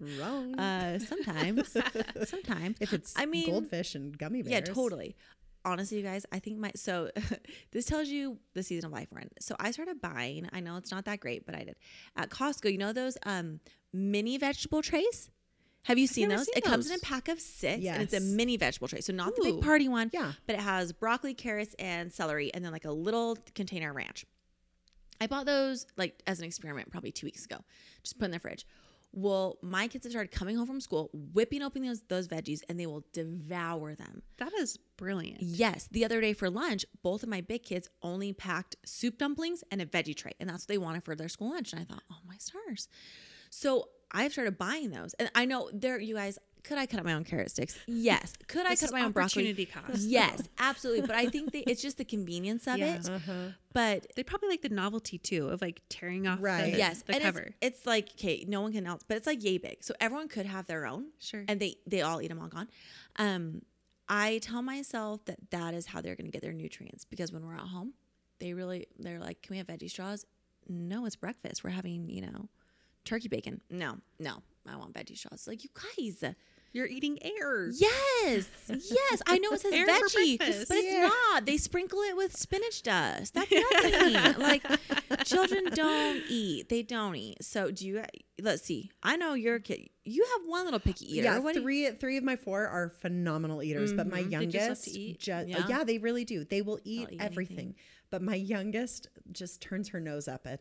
[0.00, 0.58] Wrong.
[0.58, 1.76] Uh, sometimes,
[2.24, 2.76] sometimes.
[2.80, 4.68] if it's I mean, goldfish and gummy bears.
[4.68, 5.16] Yeah, totally.
[5.64, 7.10] Honestly, you guys, I think my so
[7.72, 9.28] this tells you the season of life we're in.
[9.40, 10.48] So I started buying.
[10.52, 11.74] I know it's not that great, but I did
[12.16, 12.70] at Costco.
[12.70, 13.58] You know those um
[13.92, 15.30] mini vegetable trays.
[15.84, 16.44] Have you seen those?
[16.46, 19.00] seen it comes in a pack of six, and it's a mini vegetable tray.
[19.00, 20.32] So not the big party one, Yeah.
[20.46, 24.26] but it has broccoli, carrots, and celery, and then like a little container of ranch.
[25.20, 27.58] I bought those like as an experiment probably two weeks ago.
[28.02, 28.66] Just put in the fridge.
[29.10, 32.78] Well, my kids have started coming home from school, whipping open those those veggies, and
[32.78, 34.20] they will devour them.
[34.36, 35.40] That is brilliant.
[35.42, 39.64] Yes, the other day for lunch, both of my big kids only packed soup dumplings
[39.70, 41.72] and a veggie tray, and that's what they wanted for their school lunch.
[41.72, 42.88] And I thought, oh my stars!
[43.48, 46.38] So I've started buying those, and I know there, you guys.
[46.64, 47.78] Could I cut up my own carrot sticks?
[47.86, 48.34] Yes.
[48.46, 49.44] Could I cut is my own broccoli?
[49.48, 50.02] opportunity cost.
[50.06, 51.06] Yes, absolutely.
[51.06, 52.96] But I think that it's just the convenience of Yeah.
[52.96, 53.08] it.
[53.08, 53.32] Uh-huh.
[53.72, 56.72] But They probably like the novelty too of like tearing off Right.
[56.72, 57.54] the, yes, the and cover.
[57.62, 60.28] It's, it's like okay, no one can else, but it's like yay big, so everyone
[60.28, 61.06] could have their own.
[61.20, 61.44] Sure.
[61.48, 62.68] and they they all eat them all gone.
[63.16, 63.62] Um,
[64.08, 67.46] I tell myself that that is how they're going to get their nutrients because when
[67.46, 67.94] we're at home,
[68.40, 70.26] they really they're like, can we have veggie straws?
[70.68, 71.62] No, it's breakfast.
[71.64, 72.48] We're having you know
[73.08, 73.60] turkey bacon.
[73.70, 75.46] No, no, I want veggie straws.
[75.48, 76.34] Like you guys,
[76.72, 77.70] You're eating air.
[77.70, 79.22] Yes, yes.
[79.26, 81.08] I know it says Air veggie, but it's Yeah.
[81.08, 81.46] not.
[81.46, 83.32] They sprinkle it with spinach dust.
[83.34, 84.38] That's nothing.
[84.42, 84.62] like
[85.24, 86.68] children don't eat.
[86.68, 87.42] They don't eat.
[87.42, 88.02] So do you?
[88.40, 88.90] Let's see.
[89.02, 89.88] I know you're a kid.
[90.04, 91.24] You have one little picky eater.
[91.24, 94.22] Yeah, What do you- three three of my four are phenomenal eaters, but my They
[94.24, 95.20] just love youngest, to eat?
[95.20, 95.64] ju- uh, Yeah.
[95.68, 95.84] yeah.
[95.84, 96.44] they really do.
[96.44, 97.56] They will eat, eat everything.
[97.58, 97.74] anything.
[98.10, 100.60] But my youngest just turns her nose up at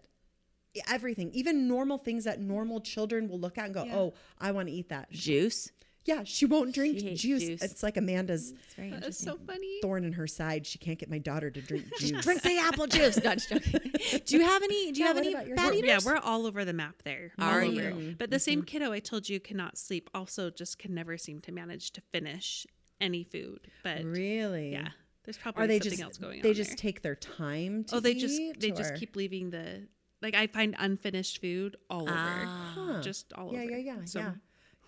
[0.87, 3.95] everything, even normal things that normal children will look at and go, Yeah.
[3.97, 5.71] "Oh, I want to eat that." juice.
[6.05, 7.43] Yeah, she won't drink She juice.
[7.43, 7.61] juice.
[7.61, 9.79] It's like Amanda's mm, It's That's so funny.
[9.81, 10.65] thorn in her side.
[10.65, 12.23] She can't get my daughter to drink juice.
[12.23, 13.21] Drink the apple juice.
[13.21, 13.91] No, just joking.
[14.25, 14.93] Do you have any?
[14.93, 15.89] Do you Yeah, have any about your bad eaters?
[15.89, 17.33] Yeah, we're all over the map there.
[17.37, 17.71] all Are over.
[17.73, 17.81] you?
[17.81, 18.11] Mm-hmm.
[18.17, 18.65] But the same mm-hmm.
[18.67, 22.65] kiddo I told you cannot sleep also just can never seem to manage to finish
[23.01, 23.67] any food.
[23.83, 24.71] But really?
[24.71, 24.89] yeah,
[25.25, 26.55] there's probably Are they something just else going they on.
[26.55, 26.77] just there.
[26.77, 29.89] take their time to Oh, they just eat, they just keep leaving the
[30.21, 32.11] like I find unfinished food all over.
[32.13, 32.71] Ah.
[32.75, 33.01] Huh.
[33.01, 33.71] Just all yeah, over.
[33.71, 34.31] yeah, yeah, So, yeah.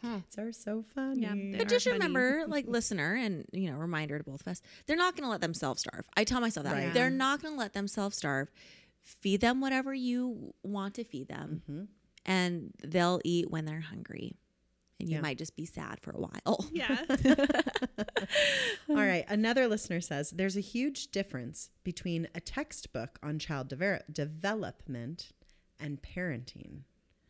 [0.01, 1.21] Kids are so funny.
[1.23, 1.95] Yeah, But are just funny.
[1.95, 5.30] remember, like listener, and you know, reminder to both of us, they're not going to
[5.30, 6.05] let themselves starve.
[6.15, 6.93] I tell myself that Right.
[6.93, 8.49] they're not going to let themselves starve.
[9.01, 11.84] Feed them whatever you want to feed them, Mm-hmm.
[12.25, 14.36] and they'll eat when they're hungry.
[15.00, 15.22] And you Yeah.
[15.22, 16.66] might just be sad for a while.
[16.74, 17.06] Yeah.
[18.89, 19.26] All right.
[19.28, 25.30] Another listener says there's a huge difference between a textbook on child dever- development
[25.80, 26.82] and parenting.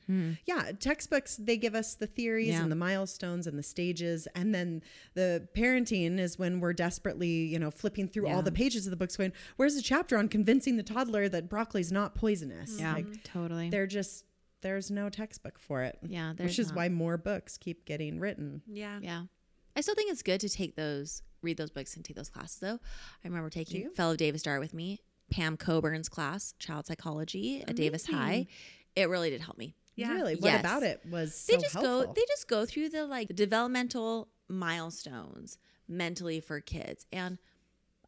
[0.07, 0.31] Hmm.
[0.47, 2.63] Yeah, textbooks they give us the theories Yeah.
[2.63, 4.81] and the milestones and the stages, and then
[5.13, 8.95] the parenting is when we're desperately, you know, flipping through all the pages of the
[8.97, 13.69] books, going, "Where's the chapter on convincing the toddler that broccoli's not poisonous?" Like, totally.
[13.69, 14.25] they're just
[14.61, 15.97] there's no textbook for it.
[16.01, 16.75] Yeah, there's which is not.
[16.77, 18.61] why more books keep getting written.
[18.67, 18.99] yeah.
[19.01, 19.23] Yeah.
[19.75, 22.59] I still think it's good to take those, read those books and take those classes
[22.59, 22.79] though.
[23.23, 23.91] I remember taking you?
[23.91, 24.99] fellow Davis Dart with me,
[25.31, 28.47] Pam Coburn's class, Child Psychology at Davis High.
[28.95, 29.75] It really did help me.
[29.95, 30.11] Yeah.
[30.13, 30.59] Really, what Yes.
[30.61, 32.05] about it was They so just helpful?
[32.07, 35.57] go they just go through the like the developmental milestones
[35.87, 37.05] mentally for kids.
[37.11, 37.37] And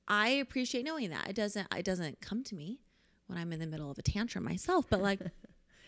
[0.08, 1.30] I appreciate knowing that.
[1.30, 2.80] It doesn't it doesn't come to me
[3.28, 5.20] when I'm in the middle of a tantrum myself, but like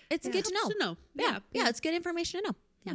[0.10, 0.70] it's good to know.
[0.70, 0.98] To know.
[1.16, 1.40] Yeah, Yeah.
[1.64, 1.70] yeah.
[1.70, 2.56] it's good information to know.
[2.84, 2.94] Yeah.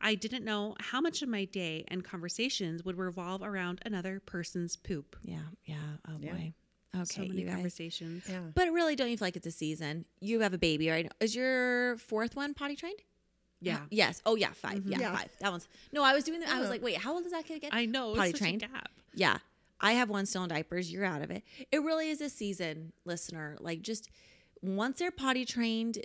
[0.00, 4.76] I didn't know how much of my day and conversations would revolve around another person's
[4.76, 5.16] poop.
[5.22, 5.38] Yeah.
[5.64, 5.76] Yeah.
[6.08, 6.32] Oh Yeah.
[6.32, 6.52] boy.
[6.94, 7.04] Okay.
[7.04, 8.24] so many conversations.
[8.28, 8.40] yeah.
[8.54, 10.06] But really, don't you feel like it's a season?
[10.20, 11.10] You have a baby, right?
[11.20, 13.00] Is your fourth one potty trained?
[13.60, 13.80] Yeah.
[13.90, 14.20] Yes.
[14.26, 14.92] Oh, yeah, 5 mm-hmm.
[14.92, 15.16] Yeah, Yeah.
[15.16, 15.30] five.
[15.40, 15.66] That one's.
[15.92, 16.50] No, I was doing that.
[16.50, 16.70] I was Oh.
[16.70, 17.74] like, wait, how old does that kid get?
[17.74, 18.10] I know.
[18.10, 18.62] it's Potty such trained.
[18.62, 18.90] A gap.
[19.14, 19.38] Yeah.
[19.80, 20.90] I have one still in diapers.
[20.92, 21.42] You're out of it.
[21.72, 23.56] It really is a season, listener.
[23.60, 24.08] Like, just
[24.62, 25.98] once they're potty trained,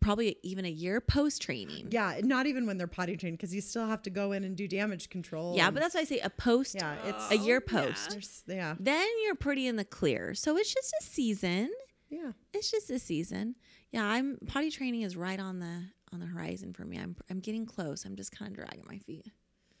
[0.00, 1.88] probably even a year post training.
[1.90, 4.56] Yeah, not even when they're potty trained because you still have to go in and
[4.56, 5.56] do damage control.
[5.56, 7.82] Yeah, and- but that's why I say a post, yeah, it's a year Oh, yeah.
[7.92, 8.44] post.
[8.46, 10.34] yeah, Then you're pretty in the clear.
[10.34, 11.70] So it's just a season.
[12.08, 12.32] yeah.
[12.52, 13.56] it's just a season.
[13.90, 16.98] Yeah, I'm potty training is right on the on the horizon for me.
[16.98, 18.04] I'm I'm getting close.
[18.04, 19.26] I'm just kind of dragging my feet.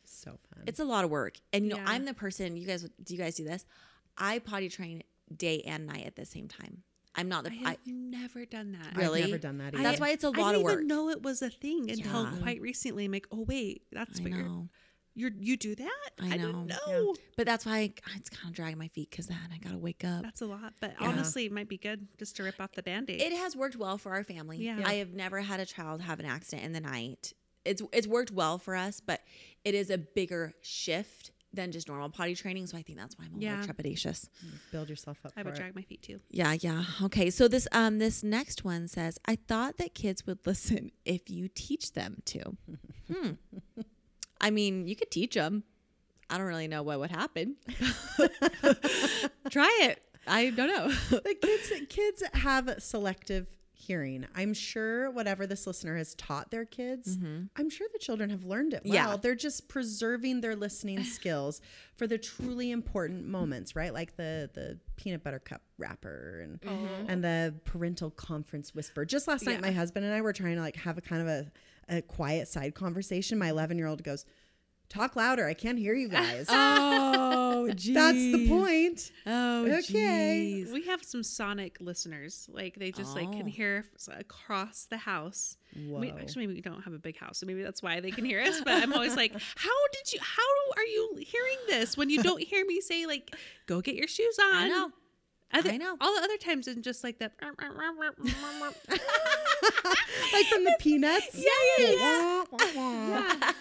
[0.04, 0.64] So fun.
[0.66, 1.84] It's a lot of work, and you know Yeah.
[1.88, 2.56] I'm the person.
[2.56, 3.64] You guys, do you guys do this?
[4.16, 5.02] I potty train
[5.36, 6.82] day and night at the same time.
[7.16, 7.50] I'm not the.
[7.50, 8.88] I I, have never done that.
[8.92, 9.22] I've really?
[9.22, 9.82] never done that either.
[9.82, 10.72] That's why it's a lot of work.
[10.72, 12.32] I didn't even know it was a thing until Yeah.
[12.42, 13.06] quite recently.
[13.06, 14.68] I'm like, oh wait, that's I what you're, know,
[15.14, 16.10] you're you do that.
[16.20, 16.76] I didn't know.
[16.86, 17.14] know.
[17.36, 20.04] but that's why I, it's kind of dragging my feet because then I gotta wake
[20.04, 20.22] up.
[20.22, 20.74] That's a lot.
[20.80, 21.08] But Yeah.
[21.08, 23.20] honestly, it might be good just to rip off the band-aid.
[23.20, 24.58] It has worked well for our family.
[24.58, 24.82] Yeah.
[24.84, 27.32] I have never had a child have an accident in the night.
[27.64, 29.22] It's it's worked well for us, but
[29.64, 32.66] it is a bigger shift than just normal potty training.
[32.66, 33.60] So I think that's why I'm a Yeah.
[33.60, 34.28] little trepidatious.
[34.72, 35.32] Build yourself up.
[35.36, 35.56] I would it.
[35.56, 36.20] drag my feet too.
[36.30, 36.84] Yeah, yeah.
[37.04, 37.30] Okay.
[37.30, 41.48] So this um this next one says, I thought that kids would listen if you
[41.54, 42.56] teach them to.
[43.12, 43.30] Hmm.
[44.40, 45.64] I mean, you could teach them.
[46.28, 47.56] I don't really know what would happen.
[49.50, 50.02] Try it.
[50.26, 50.88] I don't know.
[51.10, 53.46] the kids kids have selective
[53.86, 54.26] hearing.
[54.34, 57.44] I'm sure whatever this listener has taught their kids, mm-hmm.
[57.56, 58.94] I'm sure the children have learned it well.
[58.94, 59.16] Yeah.
[59.16, 61.60] They're just preserving their listening skills
[61.96, 63.92] for the truly important moments, right?
[63.92, 67.08] Like the the peanut butter cup wrapper and mm-hmm.
[67.08, 69.04] and the parental conference whisper.
[69.04, 69.60] Just last night Yeah.
[69.60, 71.46] my husband and I were trying to like have a kind of a,
[71.88, 73.38] a quiet side conversation.
[73.38, 74.24] My 11-year-old goes,
[74.88, 75.46] "Talk louder.
[75.46, 77.94] I can't hear you guys." oh, geez.
[78.00, 79.10] That's the point.
[79.26, 80.64] Oh, Okay.
[80.66, 80.72] jeez.
[80.72, 82.48] We have some sonic listeners.
[82.52, 83.50] Like they just like can Oh.
[83.50, 83.84] hear
[84.18, 85.56] across the house.
[85.76, 88.24] We, actually, maybe we don't have a big house, so maybe that's why they can
[88.24, 88.60] hear us.
[88.64, 90.20] But I'm always like, how did you?
[90.22, 90.42] How
[90.76, 93.34] are you hearing this when you don't hear me say like,
[93.66, 94.54] go get your shoes on?
[94.54, 94.90] I know.
[95.52, 95.96] Other- I know.
[96.00, 97.32] All the other times it's just like that.
[100.32, 101.28] like from the peanuts.
[101.34, 103.52] Yeah, yeah, yeah.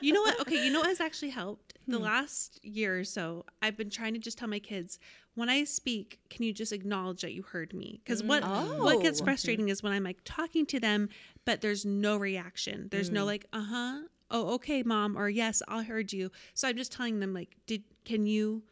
[0.00, 0.40] You know what?
[0.40, 1.74] Okay, you know what has actually helped?
[1.86, 1.92] Hmm.
[1.92, 4.98] The last year or so, I've been trying to just tell my kids
[5.34, 8.00] when I speak, can you just acknowledge that you heard me?
[8.04, 8.42] Because what
[8.82, 9.24] what gets Oh.
[9.24, 11.08] frustrating is when I'm like talking to them,
[11.44, 12.88] but there's no reaction.
[12.90, 13.14] There's Hmm.
[13.16, 13.98] no like, uh huh,
[14.30, 16.30] oh, okay, mom, or yes, I heard you.
[16.54, 18.62] So I'm just telling them like, did can you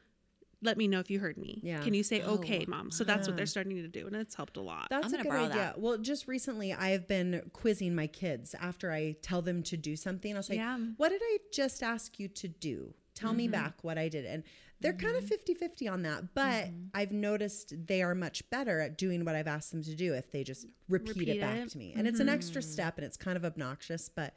[0.63, 1.61] let me know if you heard me?
[1.63, 1.81] Yeah.
[1.81, 2.91] Can you say Oh, okay, mom?
[2.91, 3.51] So that's what they're uh-huh.
[3.51, 4.89] starting to do, and it's helped a lot.
[4.91, 5.55] That's I'm a good idea.
[5.55, 5.81] that.
[5.81, 10.35] Well, just recently I've been quizzing my kids after I tell them to do something.
[10.37, 10.79] I'll say, Yeah.
[10.97, 12.95] what did I just ask you to do?
[13.15, 13.53] Tell me mm-hmm.
[13.53, 14.27] back what I did.
[14.27, 14.45] And
[14.81, 15.29] they're kind of mm-hmm.
[15.29, 16.35] 50 50 on that.
[16.35, 16.87] But mm-hmm.
[16.95, 20.31] I've noticed they are much better at doing what I've asked them to do if
[20.31, 21.71] they just repeat, Repeat it back it.
[21.71, 21.95] to me.
[21.97, 24.35] And it's an extra step and it's kind of obnoxious, but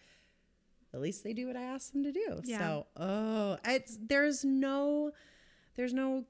[0.93, 2.41] at least they do what I ask them to do.
[2.45, 2.59] Yeah.
[2.59, 5.11] So, oh, it's there's no
[5.75, 6.25] there's no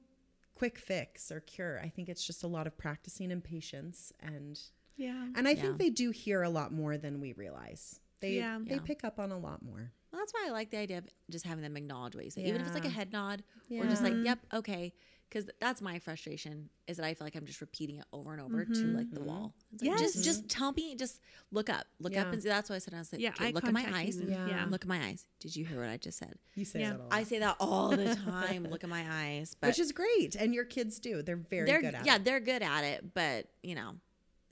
[0.56, 1.80] quick fix or cure.
[1.82, 4.60] I think it's just a lot of practicing and patience and
[4.98, 5.28] yeah.
[5.36, 5.62] and I Yeah.
[5.62, 8.00] think they do hear a lot more than we realize.
[8.20, 8.60] They Yeah.
[8.62, 8.82] they Yeah.
[8.82, 9.94] pick up on a lot more.
[10.12, 12.42] Well, that's why I like the idea of just having them acknowledge what you say,
[12.44, 14.92] even if it's like a head nod or just like, "Yep, okay,"
[15.30, 18.42] because that's my frustration is that I feel like I'm just repeating it over and
[18.42, 19.54] over to like the wall.
[19.74, 20.26] It's like, Just, Yes.
[20.26, 20.96] just tell me.
[20.96, 21.22] Just
[21.52, 22.50] look up, look up, and see.
[22.50, 24.20] That's why I said I was like, Yeah, okay, look at my eyes.
[24.20, 24.48] Yeah.
[24.48, 24.66] Yeah.
[24.70, 25.26] Look at my eyes.
[25.40, 26.34] Did you hear what I just said?
[26.56, 26.92] You say Yeah.
[26.92, 27.14] that a lot.
[27.14, 28.64] I say that all the time.
[28.70, 30.36] look at my eyes, but which is great.
[30.36, 31.22] And your kids do.
[31.22, 32.26] They're very they're good at yeah, it.
[32.26, 33.94] they're good at it, but you know,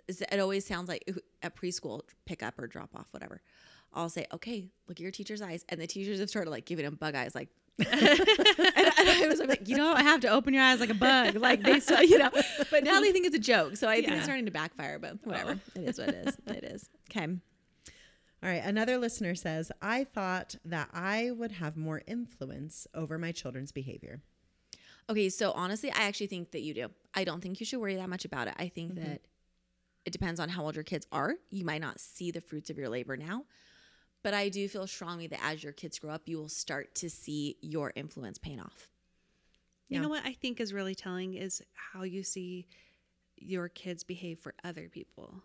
[0.08, 1.10] it always sounds like
[1.42, 3.42] at preschool pick up or drop off, whatever.
[3.94, 6.86] I'll say, okay, look at your teacher's eyes, and the teachers have started like giving
[6.86, 7.50] them bug eyes, like.
[7.92, 11.62] and, I was like, you don't have to open your eyes like a bug, like
[11.62, 12.32] they still, you know.
[12.72, 14.98] But now they think it's a joke, so I think it's starting to backfire.
[14.98, 16.38] But whatever, it is what it is.
[16.58, 17.28] It is okay.
[18.44, 18.64] All right.
[18.64, 24.22] Another listener says, I thought that I would have more influence over my children's behavior.
[25.10, 26.90] Okay, so honestly, I actually think that you do.
[27.14, 28.56] I don't think you should worry that much about it.
[28.58, 29.04] I think mm-hmm.
[29.04, 29.22] that
[30.06, 31.36] it depends on how old your kids are.
[31.50, 33.46] You might not see the fruits of your labor now,
[34.28, 37.10] but I do feel strongly that as your kids grow up, you will start to
[37.10, 38.90] see your influence paying off.
[39.88, 40.02] You Yeah.
[40.02, 42.68] know what I think is really telling is how you see
[43.38, 45.42] your kids behave for other people.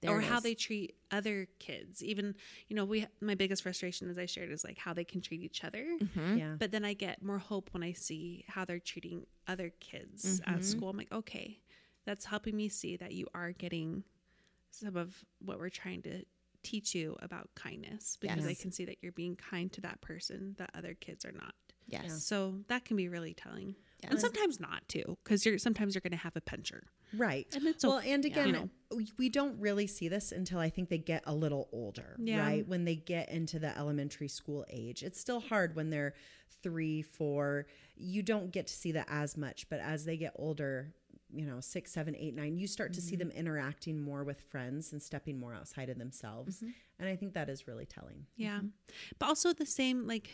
[0.00, 2.02] There or how they treat other kids.
[2.02, 2.34] Even,
[2.68, 5.42] you know, we my biggest frustration as I shared is like how they can treat
[5.42, 5.84] each other.
[6.00, 6.38] Mm-hmm.
[6.38, 6.54] Yeah.
[6.58, 10.54] But then I get more hope when I see how they're treating other kids Mm-hmm.
[10.54, 10.88] at school.
[10.88, 11.60] I'm like, okay,
[12.06, 14.04] that's helping me see that you are getting
[14.70, 16.24] some of what we're trying to
[16.62, 18.60] teach you about kindness because I Yes.
[18.62, 21.54] can see that you're being kind to that person that other kids are not.
[21.86, 22.24] Yes.
[22.24, 23.74] So that can be really telling.
[24.04, 26.84] And sometimes not too, because you're sometimes you're going to have a pincher.
[27.14, 27.46] Right.
[27.54, 28.70] And it's well, okay, and again, You know.
[28.96, 32.40] we- we don't really see this until I think they get a little older, Yeah.
[32.40, 32.66] right?
[32.66, 35.02] When they get into the elementary school age.
[35.02, 36.14] It's still hard when they're
[36.62, 37.66] three, four.
[37.96, 40.94] You don't get to see that as much, but as they get older,
[41.32, 43.28] you know, six, seven, eight, nine, you start to see Mm-hmm.
[43.28, 46.56] them interacting more with friends and stepping more outside of themselves.
[46.58, 46.70] Mm-hmm.
[46.98, 48.26] And I think that is really telling.
[48.36, 48.60] Yeah.
[49.18, 50.30] But also the same like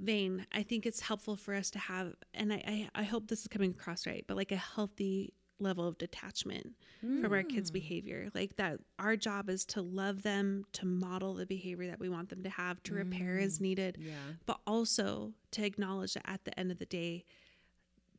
[0.00, 3.40] vein, I think it's helpful for us to have and I, I, I hope this
[3.42, 8.28] is coming across right, but like a healthy level of detachment from our kids' behavior.
[8.32, 12.28] Like that our job is to love them, to model the behavior that we want
[12.28, 13.98] them to have, to repair as needed.
[14.00, 14.12] Yeah.
[14.46, 17.24] But also to acknowledge that at the end of the day,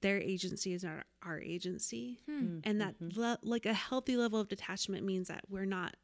[0.01, 2.19] their agency is not our agency.
[2.25, 2.39] Hmm.
[2.39, 2.59] Hmm.
[2.63, 3.19] And that mm-hmm.
[3.19, 5.95] le- like a healthy level of detachment means that we're not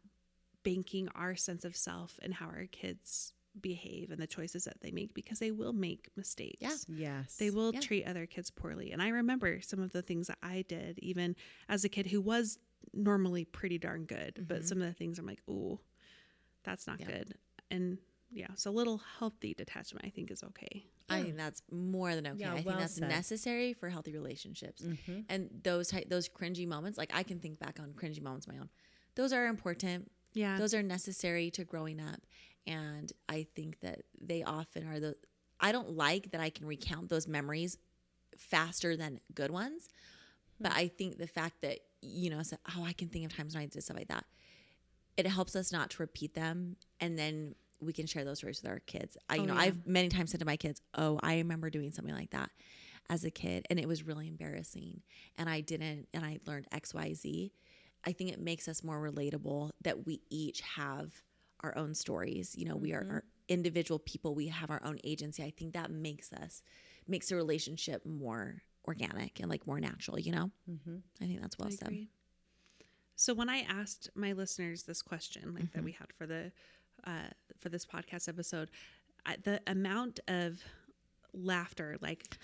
[0.64, 4.92] banking our sense of self and how our kids behave and the choices that they
[4.92, 6.58] make because they will make mistakes.
[6.60, 7.22] Yeah.
[7.24, 7.38] Yes.
[7.38, 7.80] They will Yeah.
[7.80, 8.92] treat other kids poorly.
[8.92, 11.36] And I remember some of the things that I did even
[11.70, 12.60] as a kid who was
[12.94, 14.66] normally pretty darn good, but mm-hmm.
[14.68, 15.80] some of the things I'm like, "Ooh,
[16.64, 17.10] that's not Mm-hmm.
[17.10, 17.18] Yeah.
[17.18, 17.36] good."
[17.72, 17.98] And
[18.36, 20.86] yeah, so a little healthy detachment I think is okay.
[21.10, 22.40] I think that's more than okay.
[22.40, 23.10] Yeah, I think well that's said.
[23.10, 24.82] necessary for healthy relationships.
[24.82, 25.22] Mm-hmm.
[25.30, 28.54] And those type, those cringy moments, like I can think back on cringy moments of
[28.54, 28.70] my own.
[29.16, 30.12] Those are important.
[30.34, 30.58] Yeah.
[30.58, 32.22] Those are necessary to growing up.
[32.68, 35.16] And I think that they often are the
[35.60, 37.78] I don't like that I can recount those memories
[38.38, 39.90] faster than good ones.
[40.60, 43.56] But I think the fact that, you know, so, oh, I can think of times
[43.56, 44.26] when I did stuff like that.
[45.18, 48.72] It helps us not to repeat them and then we can share those stories with
[48.72, 49.18] our kids.
[49.30, 49.60] I, you Oh, know, yeah.
[49.62, 52.50] I've many times said to my kids, "Oh, I remember doing something like that
[53.10, 55.02] as a kid, and it was really embarrassing,
[55.38, 57.52] and I didn't, and I learned X, Y, Z."
[58.08, 61.24] I think it makes us more relatable that we each have
[61.62, 62.56] our own stories.
[62.56, 64.36] You know, we are our individual people.
[64.36, 65.44] We have our own agency.
[65.44, 66.62] I think that makes us
[67.08, 70.20] makes the relationship more organic and like more natural.
[70.20, 70.98] You know, mm-hmm.
[71.22, 71.88] I think that's well I said.
[71.88, 72.10] agree.
[73.16, 76.52] So when I asked my listeners this question, like that we had for the
[77.06, 77.30] uh,
[77.60, 78.70] for this podcast episode,
[79.26, 80.62] I, the amount of
[81.34, 82.38] laughter, like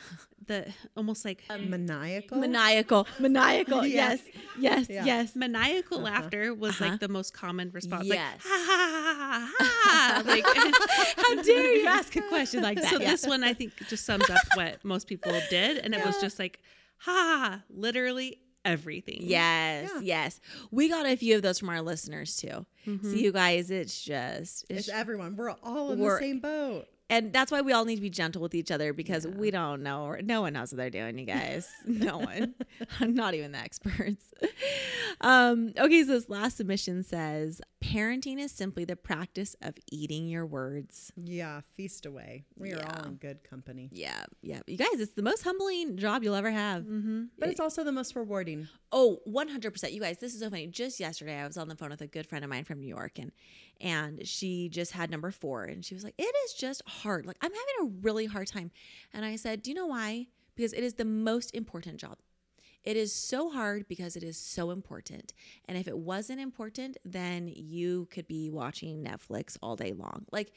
[0.48, 2.38] the almost like maniacal.
[2.40, 3.86] Maniacal, maniacal.
[3.86, 4.10] Yeah.
[4.12, 4.20] Yes,
[4.60, 5.06] yes, Yeah.
[5.06, 5.36] yes.
[5.36, 8.06] maniacal laughter was like the most common response.
[8.08, 8.18] Yes.
[8.18, 10.24] Like ha ha ha ha ha.
[10.26, 10.46] Like
[11.38, 12.90] How dare you ask a question like that?
[12.92, 13.12] so Yeah.
[13.12, 16.38] this one I think just sums up what most people did, and it was just
[16.40, 16.60] like
[16.98, 17.62] ha.
[17.70, 19.20] Literally everything.
[19.22, 20.02] Yes, Yeah.
[20.02, 20.40] yes.
[20.72, 22.66] We got a few of those from our listeners too.
[22.86, 25.36] So you guys, it's just It's it's, everyone.
[25.36, 26.88] We're all in We're- the same boat.
[27.10, 29.84] and that's why we all need to be gentle with each other because we don't
[29.84, 30.16] know.
[30.24, 31.68] No one knows what they're doing, you guys.
[31.86, 32.56] no one.
[33.02, 34.34] Not even the experts.
[35.20, 40.46] Um, okay, so this last submission says parenting is simply the practice of eating your
[40.46, 41.12] words.
[41.18, 42.46] Yeah, feast away.
[42.56, 42.96] We are Yeah.
[43.00, 43.90] all in good company.
[43.92, 44.62] Yeah, yeah.
[44.68, 46.84] You guys, it's the most humbling job you'll ever have.
[46.84, 47.24] Mm-hmm.
[47.40, 48.68] But it's also the most rewarding.
[48.92, 49.92] Oh, 100%.
[49.94, 50.68] You guys, this is so funny.
[50.68, 52.88] Just yesterday, I was on the phone with a good friend of mine from New
[52.88, 53.32] York and
[53.80, 57.26] and she just had number 4 and she was like, "It is just hard.
[57.26, 58.70] Like I'm having a really hard time."
[59.12, 60.28] And I said, "Do you know why?
[60.56, 62.20] Because it is the most important job.
[62.84, 65.34] It is so hard because it is so important.
[65.66, 70.26] And if it wasn't important, then you could be watching Netflix all day long.
[70.32, 70.52] Like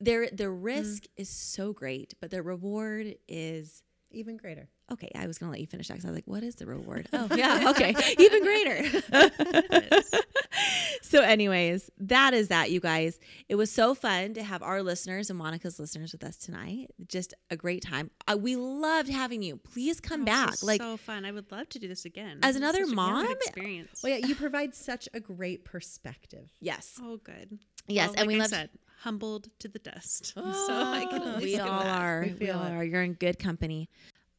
[0.00, 1.22] there the risk mm-hmm.
[1.22, 4.68] is so great, but the reward is Even greater.
[4.90, 6.64] Okay, I was gonna let you finish that because I was like, "What is the
[6.66, 9.02] reward?" Oh, yeah, okay, even greater.
[11.02, 13.18] so, anyways, that is that, you guys.
[13.48, 16.88] It was so fun to have our listeners and Monica's listeners with us tonight.
[17.06, 18.10] Just a great time.
[18.26, 19.56] Uh, we loved having you.
[19.56, 20.62] Please come Oh, back.
[20.62, 21.24] Like, so fun.
[21.24, 22.38] I would love to do this again.
[22.42, 24.00] As another such a good mom- experience.
[24.02, 26.48] Well, yeah, you provide such a great perspective.
[26.60, 27.58] yes, Oh, good.
[27.86, 28.70] Yes, Well, and like we love loved- said,
[29.02, 30.26] humbled to the dust.
[30.34, 32.00] so I can ah, at least we all that.
[32.00, 32.22] are.
[32.22, 32.72] We We, all it.
[32.72, 32.84] are.
[32.84, 33.88] You're in good company.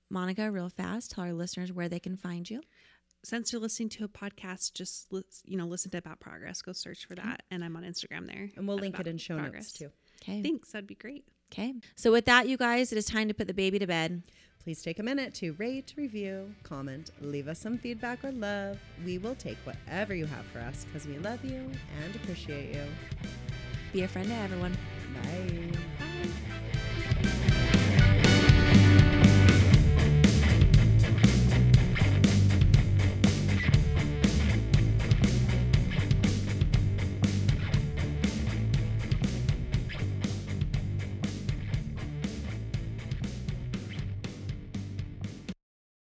[0.09, 2.61] Monica, real fast, tell our listeners where they can find you.
[3.23, 5.07] Since you're listening to a podcast, just
[5.45, 6.61] you know, listen to About Progress.
[6.61, 8.49] Go search for that, and I'm on Instagram there.
[8.55, 9.53] And we'll at link it in show Progress.
[9.65, 9.89] notes too.
[10.23, 10.41] Okay.
[10.41, 10.71] Thanks.
[10.71, 11.25] That'd be great.
[11.51, 11.73] Okay.
[11.95, 14.23] So, with that, you guys, it is time to put the baby to bed.
[14.63, 18.77] Please take a minute to rate, review, comment, leave us some feedback or love.
[19.05, 21.69] We will take whatever you have for us because we love you
[22.03, 22.83] and appreciate you.
[23.91, 24.77] Be a friend to everyone.
[25.13, 25.88] Bye.